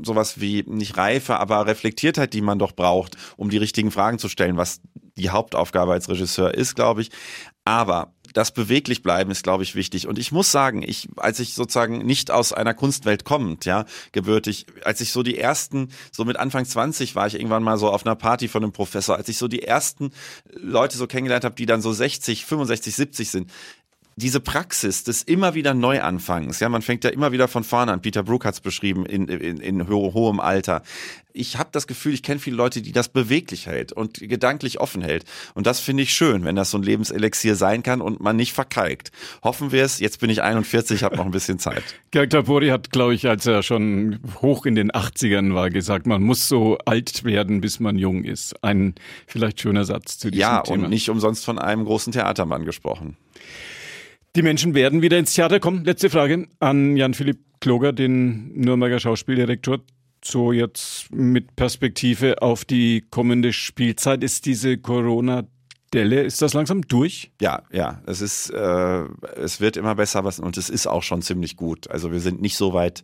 sowas 0.03 0.39
wie 0.39 0.63
nicht 0.68 0.98
Reife, 0.98 1.39
aber 1.39 1.65
Reflektiertheit, 1.65 2.34
die 2.34 2.41
man 2.41 2.60
doch 2.60 2.74
braucht, 2.74 3.18
um 3.36 3.50
die 3.50 3.58
richtigen 3.58 3.91
Fragen 3.91 4.20
zu 4.20 4.29
stellen, 4.29 4.58
was 4.58 4.82
die 5.18 5.32
Hauptaufgabe 5.32 5.91
als 5.91 6.08
Regisseur 6.08 6.53
ist, 6.53 6.75
glaube 6.75 7.01
ich. 7.01 7.10
Aber 7.65 8.13
das 8.33 8.51
beweglich 8.51 9.03
bleiben 9.03 9.31
ist, 9.31 9.43
glaube 9.43 9.63
ich, 9.63 9.75
wichtig. 9.75 10.07
Und 10.07 10.19
ich 10.19 10.31
muss 10.31 10.51
sagen, 10.51 10.83
ich, 10.83 11.09
als 11.15 11.39
ich 11.39 11.53
sozusagen 11.53 12.00
nicht 12.00 12.31
aus 12.31 12.53
einer 12.53 12.74
Kunstwelt 12.74 13.25
kommend, 13.25 13.65
ja, 13.65 13.86
gebürtig, 14.12 14.65
als 14.83 15.01
ich 15.01 15.12
so 15.12 15.24
die 15.24 15.38
ersten, 15.38 15.89
so 16.12 16.25
mit 16.25 16.38
Anfang 16.38 16.65
20 16.65 17.15
war 17.15 17.27
ich 17.27 17.36
irgendwann 17.36 17.63
mal 17.63 17.77
so 17.77 17.89
auf 17.89 18.05
einer 18.05 18.15
Party 18.15 18.48
von 18.48 18.63
einem 18.63 18.71
Professor, 18.71 19.15
als 19.15 19.29
ich 19.29 19.38
so 19.38 19.48
die 19.48 19.63
ersten 19.63 20.12
Leute 20.53 20.98
so 20.98 21.07
kennengelernt 21.07 21.43
habe, 21.43 21.55
die 21.55 21.65
dann 21.65 21.81
so 21.81 21.91
60, 21.91 22.45
65, 22.45 22.95
70 22.95 23.29
sind, 23.29 23.51
diese 24.19 24.39
Praxis 24.39 25.03
des 25.03 25.23
immer 25.23 25.55
wieder 25.55 25.73
Neuanfangs, 25.73 26.59
ja, 26.59 26.69
man 26.69 26.81
fängt 26.81 27.03
ja 27.03 27.09
immer 27.09 27.31
wieder 27.31 27.47
von 27.47 27.63
vorne 27.63 27.91
an. 27.91 28.01
Peter 28.01 28.21
Brook 28.21 28.45
hat 28.45 28.53
es 28.55 28.59
beschrieben 28.59 29.05
in, 29.05 29.27
in, 29.27 29.57
in 29.57 29.88
ho 29.88 30.13
hohem 30.13 30.39
Alter. 30.39 30.83
Ich 31.31 31.57
habe 31.57 31.69
das 31.71 31.88
Gefühl, 31.88 32.13
ich 32.13 32.23
kenne 32.23 32.39
viele 32.39 32.57
Leute, 32.57 32.81
die 32.81 32.91
das 32.91 33.07
beweglich 33.07 33.67
hält 33.67 33.93
und 33.93 34.19
gedanklich 34.19 34.79
offen 34.81 35.01
hält. 35.01 35.23
Und 35.53 35.67
das 35.67 35.79
finde 35.79 36.03
ich 36.03 36.13
schön, 36.13 36.43
wenn 36.43 36.55
das 36.55 36.71
so 36.71 36.77
ein 36.77 36.83
Lebenselixier 36.83 37.55
sein 37.55 37.81
kann 37.81 38.01
und 38.01 38.19
man 38.19 38.35
nicht 38.35 38.51
verkalkt. 38.51 39.11
Hoffen 39.41 39.71
wir 39.71 39.85
es. 39.85 39.99
Jetzt 39.99 40.19
bin 40.19 40.29
ich 40.29 40.41
41, 40.41 41.03
habe 41.03 41.15
noch 41.15 41.25
ein 41.25 41.31
bisschen 41.31 41.59
Zeit. 41.59 41.83
Gerg 42.11 42.31
Tapori 42.31 42.69
hat, 42.69 42.91
glaube 42.91 43.13
ich, 43.13 43.27
als 43.27 43.45
er 43.45 43.63
schon 43.63 44.19
hoch 44.41 44.65
in 44.65 44.75
den 44.75 44.91
80ern 44.91 45.53
war, 45.53 45.69
gesagt, 45.69 46.07
man 46.07 46.24
muss 46.24 46.50
so 46.50 46.77
alt 46.85 47.24
werden, 47.24 47.61
bis 47.61 47.79
man 47.79 47.98
jung 47.98 48.24
ist. 48.25 48.61
Ein 48.63 48.96
vielleicht 49.27 49.61
schöner 49.61 49.85
Satz 49.85 50.17
zu 50.17 50.31
diesem 50.31 50.41
ja, 50.41 50.61
Thema. 50.61 50.77
Ja, 50.77 50.83
und 50.85 50.89
nicht 50.89 51.09
umsonst 51.09 51.46
von 51.46 51.57
einem 51.57 51.85
großen 51.85 52.11
Theatermann 52.11 52.65
gesprochen. 52.65 53.15
Die 54.35 54.42
Menschen 54.44 54.75
werden 54.75 55.01
wieder 55.01 55.18
ins 55.18 55.33
Theater 55.33 55.59
kommen. 55.59 55.83
Letzte 55.83 56.09
Frage 56.09 56.48
an 56.59 56.96
Jan-Philipp 56.96 57.39
Kloger, 57.59 57.94
den 57.94 58.53
Nürnberger 58.53 59.00
Schauspieldirektor. 59.00 59.79
So 60.24 60.51
jetzt 60.51 61.11
mit 61.11 61.55
Perspektive 61.55 62.42
auf 62.42 62.65
die 62.65 63.05
kommende 63.09 63.53
Spielzeit 63.53 64.24
ist 64.24 64.46
diese 64.46 64.77
Corona 64.77 65.48
Delle, 65.94 66.22
ist 66.22 66.42
das 66.44 66.53
langsam 66.53 66.83
durch? 66.83 67.31
Ja, 67.42 67.63
ja, 67.72 68.01
es 68.05 68.22
ist, 68.22 68.51
äh, 68.51 69.05
es 69.37 69.59
wird 69.59 69.75
immer 69.75 69.96
besser 69.96 70.24
was 70.24 70.39
und 70.39 70.55
es 70.57 70.70
ist 70.70 70.85
auch 70.85 71.01
schon 71.01 71.24
ziemlich 71.24 71.55
gut. 71.55 71.89
Also 71.89 72.11
wir 72.11 72.20
sind 72.20 72.42
nicht 72.42 72.57
so 72.57 72.74
weit 72.74 73.03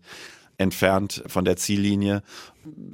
entfernt 0.57 1.23
von 1.25 1.45
der 1.45 1.57
Ziellinie. 1.57 2.21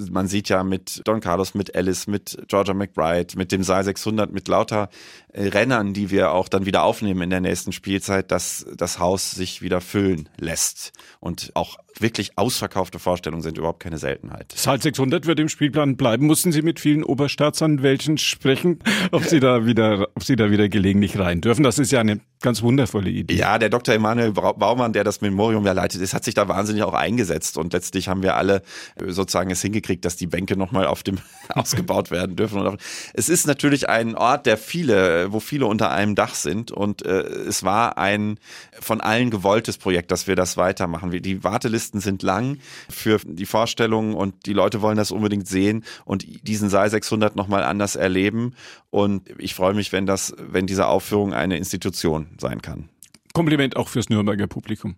Man 0.10 0.28
sieht 0.28 0.50
ja 0.50 0.64
mit 0.64 1.02
Don 1.06 1.20
Carlos, 1.20 1.54
mit 1.54 1.76
Alice, 1.76 2.08
mit 2.08 2.38
Georgia 2.48 2.74
McBride, 2.74 3.38
mit 3.38 3.52
dem 3.52 3.64
Saal 3.64 3.84
600, 3.84 4.32
mit 4.32 4.48
lauter 4.48 4.90
äh, 5.34 5.48
Rennern, 5.48 5.94
die 5.94 6.10
wir 6.12 6.32
auch 6.32 6.48
dann 6.48 6.66
wieder 6.66 6.84
aufnehmen 6.84 7.22
in 7.22 7.30
der 7.30 7.42
nächsten 7.42 7.72
Spielzeit, 7.72 8.32
dass 8.32 8.66
das 8.76 9.00
Haus 9.00 9.32
sich 9.32 9.62
wieder 9.62 9.82
füllen 9.82 10.30
lässt. 10.38 10.92
Und 11.20 11.52
auch 11.54 11.78
wirklich 12.00 12.38
ausverkaufte 12.38 13.00
Vorstellungen 13.00 13.44
sind 13.44 13.58
überhaupt 13.58 13.82
keine 13.82 13.98
Seltenheit. 13.98 14.54
Saal 14.56 14.82
600 14.82 15.26
wird 15.26 15.40
im 15.40 15.50
Spielplan 15.50 15.98
bleiben. 15.98 16.26
Mussten 16.26 16.52
Sie 16.52 16.62
mit 16.62 16.80
vielen 16.80 17.04
Oberstaatsanwälten 17.04 18.18
sprechen, 18.18 18.80
ob 19.12 19.24
Sie 19.24 19.40
da 19.40 19.66
wieder, 19.66 20.08
ob 20.16 20.24
Sie 20.24 20.36
da 20.36 20.52
wieder 20.52 20.70
gelegentlich 20.70 21.18
rein 21.20 21.42
dürfen? 21.42 21.64
Das 21.64 21.80
ist 21.80 21.92
ja 21.92 22.00
eine 22.00 22.20
ganz 22.42 22.62
wundervolle 22.62 23.10
Idee. 23.10 23.36
Ja, 23.36 23.58
der 23.60 23.70
Dr. 23.70 23.94
Emanuel 23.96 24.32
Baumann, 24.32 24.94
der 24.94 25.04
das 25.04 25.22
Memorium 25.22 25.66
ja 25.66 25.74
leitet, 25.74 26.02
ist, 26.02 26.14
hat 26.14 26.24
sich 26.24 26.34
da 26.34 26.48
wahnsinnig 26.48 26.84
auch 26.84 26.94
eingesetzt 26.94 27.58
und 27.58 27.74
letztlich 27.74 28.08
haben 28.08 28.24
wir 28.24 28.36
alle 28.36 28.64
äh, 28.96 29.12
sozusagen 29.12 29.52
es 29.52 29.61
hingekriegt, 29.62 30.06
dass 30.06 30.15
die 30.15 30.28
Bänke 30.28 30.58
nochmal 30.58 30.86
auf 30.86 31.04
dem 31.04 31.17
ausgebaut 31.50 32.12
werden 32.12 32.36
dürfen. 32.36 32.78
Es 33.13 33.30
ist 33.30 33.47
natürlich 33.47 33.89
ein 33.89 34.15
Ort, 34.15 34.45
der 34.45 34.58
viele, 34.58 35.32
wo 35.32 35.39
viele 35.39 35.65
unter 35.65 35.91
einem 35.91 36.15
Dach 36.15 36.36
sind 36.36 36.71
und 36.71 37.06
äh, 37.06 37.21
es 37.21 37.63
war 37.63 37.97
ein 37.97 38.39
von 38.80 39.02
allen 39.02 39.30
gewolltes 39.30 39.78
Projekt, 39.78 40.12
dass 40.12 40.28
wir 40.28 40.36
das 40.36 40.58
weitermachen. 40.58 41.12
Die 41.12 41.43
Wartelisten 41.43 42.00
sind 42.00 42.24
lang 42.24 42.58
für 42.89 43.19
die 43.24 43.45
Vorstellungen 43.45 44.13
und 44.13 44.45
die 44.45 44.54
Leute 44.54 44.82
wollen 44.82 44.97
das 44.97 45.12
unbedingt 45.12 45.47
sehen 45.47 45.84
und 46.06 46.26
diesen 46.47 46.69
Saal 46.69 46.89
600 46.89 47.36
nochmal 47.36 47.63
anders 47.63 47.95
erleben 47.95 48.54
und 48.89 49.30
ich 49.38 49.56
freue 49.56 49.74
mich, 49.74 49.91
wenn 49.91 50.06
das, 50.06 50.34
wenn 50.38 50.67
diese 50.67 50.88
Aufführung 50.88 51.34
eine 51.34 51.58
Institution 51.58 52.28
sein 52.39 52.62
kann. 52.62 52.89
Kompliment 53.34 53.78
auch 53.78 53.88
fürs 53.88 54.10
Nürnberger 54.10 54.47
Publikum. 54.47 54.95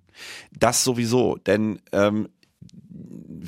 Das 0.52 0.84
sowieso, 0.84 1.38
denn 1.38 1.80
ähm, 1.92 2.30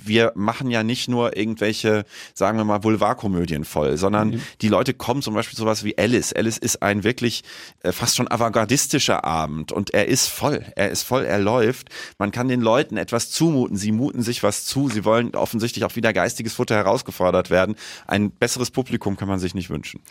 wir 0.07 0.31
machen 0.35 0.69
ja 0.69 0.83
nicht 0.83 1.07
nur 1.07 1.35
irgendwelche, 1.37 2.05
sagen 2.33 2.57
wir 2.57 2.65
mal, 2.65 2.79
Boulevardkomödien 2.79 3.65
voll, 3.65 3.97
sondern 3.97 4.29
mhm. 4.29 4.41
die 4.61 4.67
Leute 4.67 4.93
kommen 4.93 5.21
zum 5.21 5.33
Beispiel 5.33 5.57
sowas 5.57 5.83
wie 5.83 5.97
Alice. 5.97 6.33
Alice 6.33 6.57
ist 6.57 6.81
ein 6.81 7.03
wirklich 7.03 7.43
äh, 7.83 7.91
fast 7.91 8.15
schon 8.15 8.29
avantgardistischer 8.29 9.23
Abend 9.23 9.71
und 9.71 9.93
er 9.93 10.07
ist 10.07 10.27
voll. 10.27 10.65
Er 10.75 10.89
ist 10.89 11.03
voll, 11.03 11.25
er 11.25 11.39
läuft. 11.39 11.89
Man 12.17 12.31
kann 12.31 12.47
den 12.47 12.61
Leuten 12.61 12.97
etwas 12.97 13.31
zumuten. 13.31 13.77
Sie 13.77 13.91
muten 13.91 14.21
sich 14.21 14.43
was 14.43 14.65
zu. 14.65 14.89
Sie 14.89 15.05
wollen 15.05 15.35
offensichtlich 15.35 15.85
auch 15.85 15.95
wieder 15.95 16.13
geistiges 16.13 16.53
Futter 16.53 16.75
herausgefordert 16.75 17.49
werden. 17.49 17.75
Ein 18.07 18.31
besseres 18.31 18.71
Publikum 18.71 19.17
kann 19.17 19.27
man 19.27 19.39
sich 19.39 19.55
nicht 19.55 19.69
wünschen. 19.69 20.01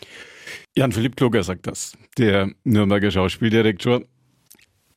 Jan-Philipp 0.75 1.15
Kloger 1.15 1.43
sagt 1.43 1.67
das, 1.67 1.93
der 2.17 2.51
Nürnberger 2.63 3.11
Schauspieldirektor. 3.11 4.01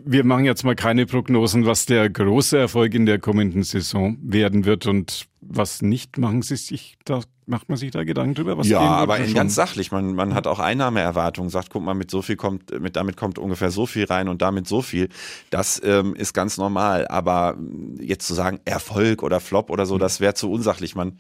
Wir 0.01 0.25
machen 0.25 0.45
jetzt 0.45 0.63
mal 0.63 0.77
keine 0.77 1.07
Prognosen, 1.07 1.67
was 1.67 1.85
der 1.85 2.09
große 2.09 2.57
Erfolg 2.57 2.95
in 2.95 3.05
der 3.05 3.19
kommenden 3.19 3.65
Saison 3.65 4.17
werden 4.23 4.65
wird 4.65 4.87
und 4.87 5.27
was 5.41 5.83
nicht. 5.83 6.19
Machen 6.19 6.43
Sie 6.43 6.55
sich 6.55 6.97
da, 7.05 7.21
macht 7.47 7.69
man 7.69 7.77
sich 7.77 7.91
da 7.91 8.05
Gedanken 8.05 8.35
drüber? 8.35 8.57
Was 8.57 8.69
ja, 8.69 8.79
aber 8.79 9.19
ganz 9.19 9.57
sachlich. 9.57 9.91
Man, 9.91 10.15
man 10.15 10.35
hat 10.35 10.47
auch 10.47 10.61
Einnahmeerwartungen. 10.61 11.51
Sagt, 11.51 11.71
guck 11.71 11.83
mal, 11.83 11.95
mit 11.95 12.13
so 12.13 12.23
viel 12.23 12.37
kommt, 12.37 12.79
mit 12.81 12.95
damit 12.95 13.17
kommt 13.17 13.41
ungefähr 13.41 13.73
so 13.73 13.87
viel 13.87 14.05
rein 14.05 14.29
und 14.29 14.41
damit 14.41 14.69
so 14.69 14.83
viel. 14.83 15.09
Das 15.51 15.83
ähm, 15.85 16.15
ist 16.15 16.33
ganz 16.33 16.59
normal. 16.59 17.09
Aber 17.09 17.57
jetzt 17.99 18.25
zu 18.25 18.35
sagen 18.35 18.61
Erfolg 18.65 19.25
oder 19.25 19.41
Flop 19.41 19.69
oder 19.69 19.85
so, 19.85 19.97
mhm. 19.97 20.01
das 20.01 20.21
wäre 20.21 20.35
zu 20.35 20.49
unsachlich. 20.49 20.95
Man 20.95 21.19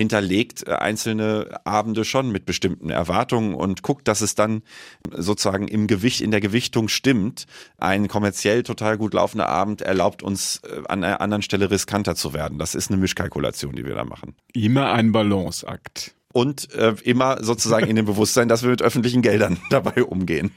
hinterlegt 0.00 0.66
äh, 0.66 0.72
einzelne 0.72 1.60
Abende 1.64 2.06
schon 2.06 2.32
mit 2.32 2.46
bestimmten 2.46 2.88
Erwartungen 2.88 3.54
und 3.54 3.82
guckt, 3.82 4.08
dass 4.08 4.22
es 4.22 4.34
dann 4.34 4.62
sozusagen 5.14 5.68
im 5.68 5.86
Gewicht, 5.86 6.22
in 6.22 6.30
der 6.30 6.40
Gewichtung 6.40 6.88
stimmt. 6.88 7.46
Ein 7.76 8.08
kommerziell 8.08 8.62
total 8.62 8.96
gut 8.96 9.12
laufender 9.12 9.50
Abend 9.50 9.82
erlaubt 9.82 10.22
uns 10.22 10.62
äh, 10.64 10.82
an 10.88 11.04
einer 11.04 11.20
anderen 11.20 11.42
Stelle 11.42 11.70
riskanter 11.70 12.14
zu 12.14 12.32
werden. 12.32 12.58
Das 12.58 12.74
ist 12.74 12.90
eine 12.90 12.98
Mischkalkulation, 12.98 13.76
die 13.76 13.84
wir 13.84 13.94
da 13.94 14.04
machen. 14.04 14.34
Immer 14.54 14.92
ein 14.92 15.12
Balanceakt. 15.12 16.14
und 16.32 16.72
äh, 16.72 16.94
immer 17.04 17.44
sozusagen 17.44 17.86
in 17.86 17.96
dem 17.96 18.06
Bewusstsein, 18.06 18.48
dass 18.48 18.62
wir 18.62 18.70
mit 18.70 18.80
öffentlichen 18.80 19.20
Geldern 19.20 19.58
dabei 19.70 20.02
umgehen. 20.02 20.52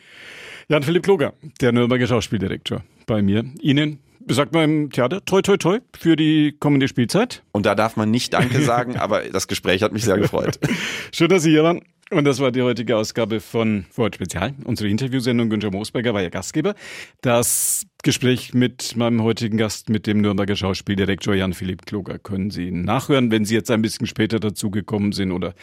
Jan-Philipp 0.69 1.03
Kloger, 1.03 1.33
der 1.61 1.71
Nürnberger 1.71 2.07
Schauspieldirektor 2.07 2.83
bei 3.05 3.21
mir. 3.21 3.45
Ihnen 3.61 3.99
sagt 4.27 4.53
man 4.53 4.63
im 4.63 4.91
Theater, 4.91 5.23
toi, 5.25 5.41
toi, 5.41 5.57
toi, 5.57 5.79
für 5.97 6.15
die 6.15 6.55
kommende 6.57 6.87
Spielzeit. 6.87 7.43
Und 7.51 7.65
da 7.65 7.75
darf 7.75 7.97
man 7.97 8.11
nicht 8.11 8.33
Danke 8.33 8.61
sagen, 8.63 8.97
aber 8.97 9.23
das 9.23 9.47
Gespräch 9.47 9.83
hat 9.83 9.91
mich 9.91 10.03
sehr 10.03 10.17
gefreut. 10.17 10.59
Schön, 11.11 11.29
dass 11.29 11.43
Sie 11.43 11.51
hier 11.51 11.63
waren. 11.63 11.81
Und 12.11 12.25
das 12.25 12.39
war 12.39 12.51
die 12.51 12.61
heutige 12.61 12.95
Ausgabe 12.95 13.39
von 13.39 13.85
Vorort 13.89 14.15
Spezial, 14.15 14.53
unsere 14.65 14.87
Interviewsendung. 14.87 15.49
Günther 15.49 15.71
Moosberger 15.71 16.13
war 16.13 16.21
ja 16.21 16.29
Gastgeber. 16.29 16.75
Das 17.21 17.87
Gespräch 18.03 18.53
mit 18.53 18.95
meinem 18.95 19.23
heutigen 19.23 19.57
Gast, 19.57 19.89
mit 19.89 20.05
dem 20.05 20.21
Nürnberger 20.21 20.55
Schauspieldirektor 20.55 21.33
Jan-Philipp 21.33 21.85
Kloger, 21.85 22.19
können 22.19 22.51
Sie 22.51 22.69
nachhören, 22.69 23.31
wenn 23.31 23.45
Sie 23.45 23.55
jetzt 23.55 23.71
ein 23.71 23.81
bisschen 23.81 24.05
später 24.05 24.39
dazugekommen 24.39 25.11
sind 25.11 25.31
oder 25.31 25.55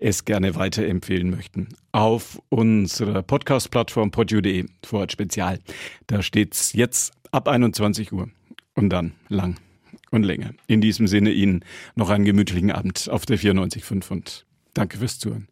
es 0.00 0.24
gerne 0.24 0.54
weiterempfehlen 0.54 1.30
möchten. 1.30 1.68
Auf 1.92 2.40
unserer 2.48 3.22
Podcast-Plattform 3.22 4.10
podio.de 4.10 4.66
Vorort 4.84 5.12
Spezial. 5.12 5.58
Da 6.06 6.22
steht's 6.22 6.72
jetzt 6.72 7.12
ab 7.30 7.48
21 7.48 8.12
Uhr 8.12 8.28
und 8.74 8.90
dann 8.90 9.12
lang 9.28 9.58
und 10.10 10.22
länger. 10.22 10.52
In 10.66 10.80
diesem 10.80 11.06
Sinne 11.06 11.30
Ihnen 11.30 11.64
noch 11.94 12.10
einen 12.10 12.24
gemütlichen 12.24 12.70
Abend 12.70 13.08
auf 13.10 13.26
der 13.26 13.38
94.5 13.38 14.10
und 14.10 14.46
danke 14.74 14.98
fürs 14.98 15.18
Zuhören. 15.18 15.48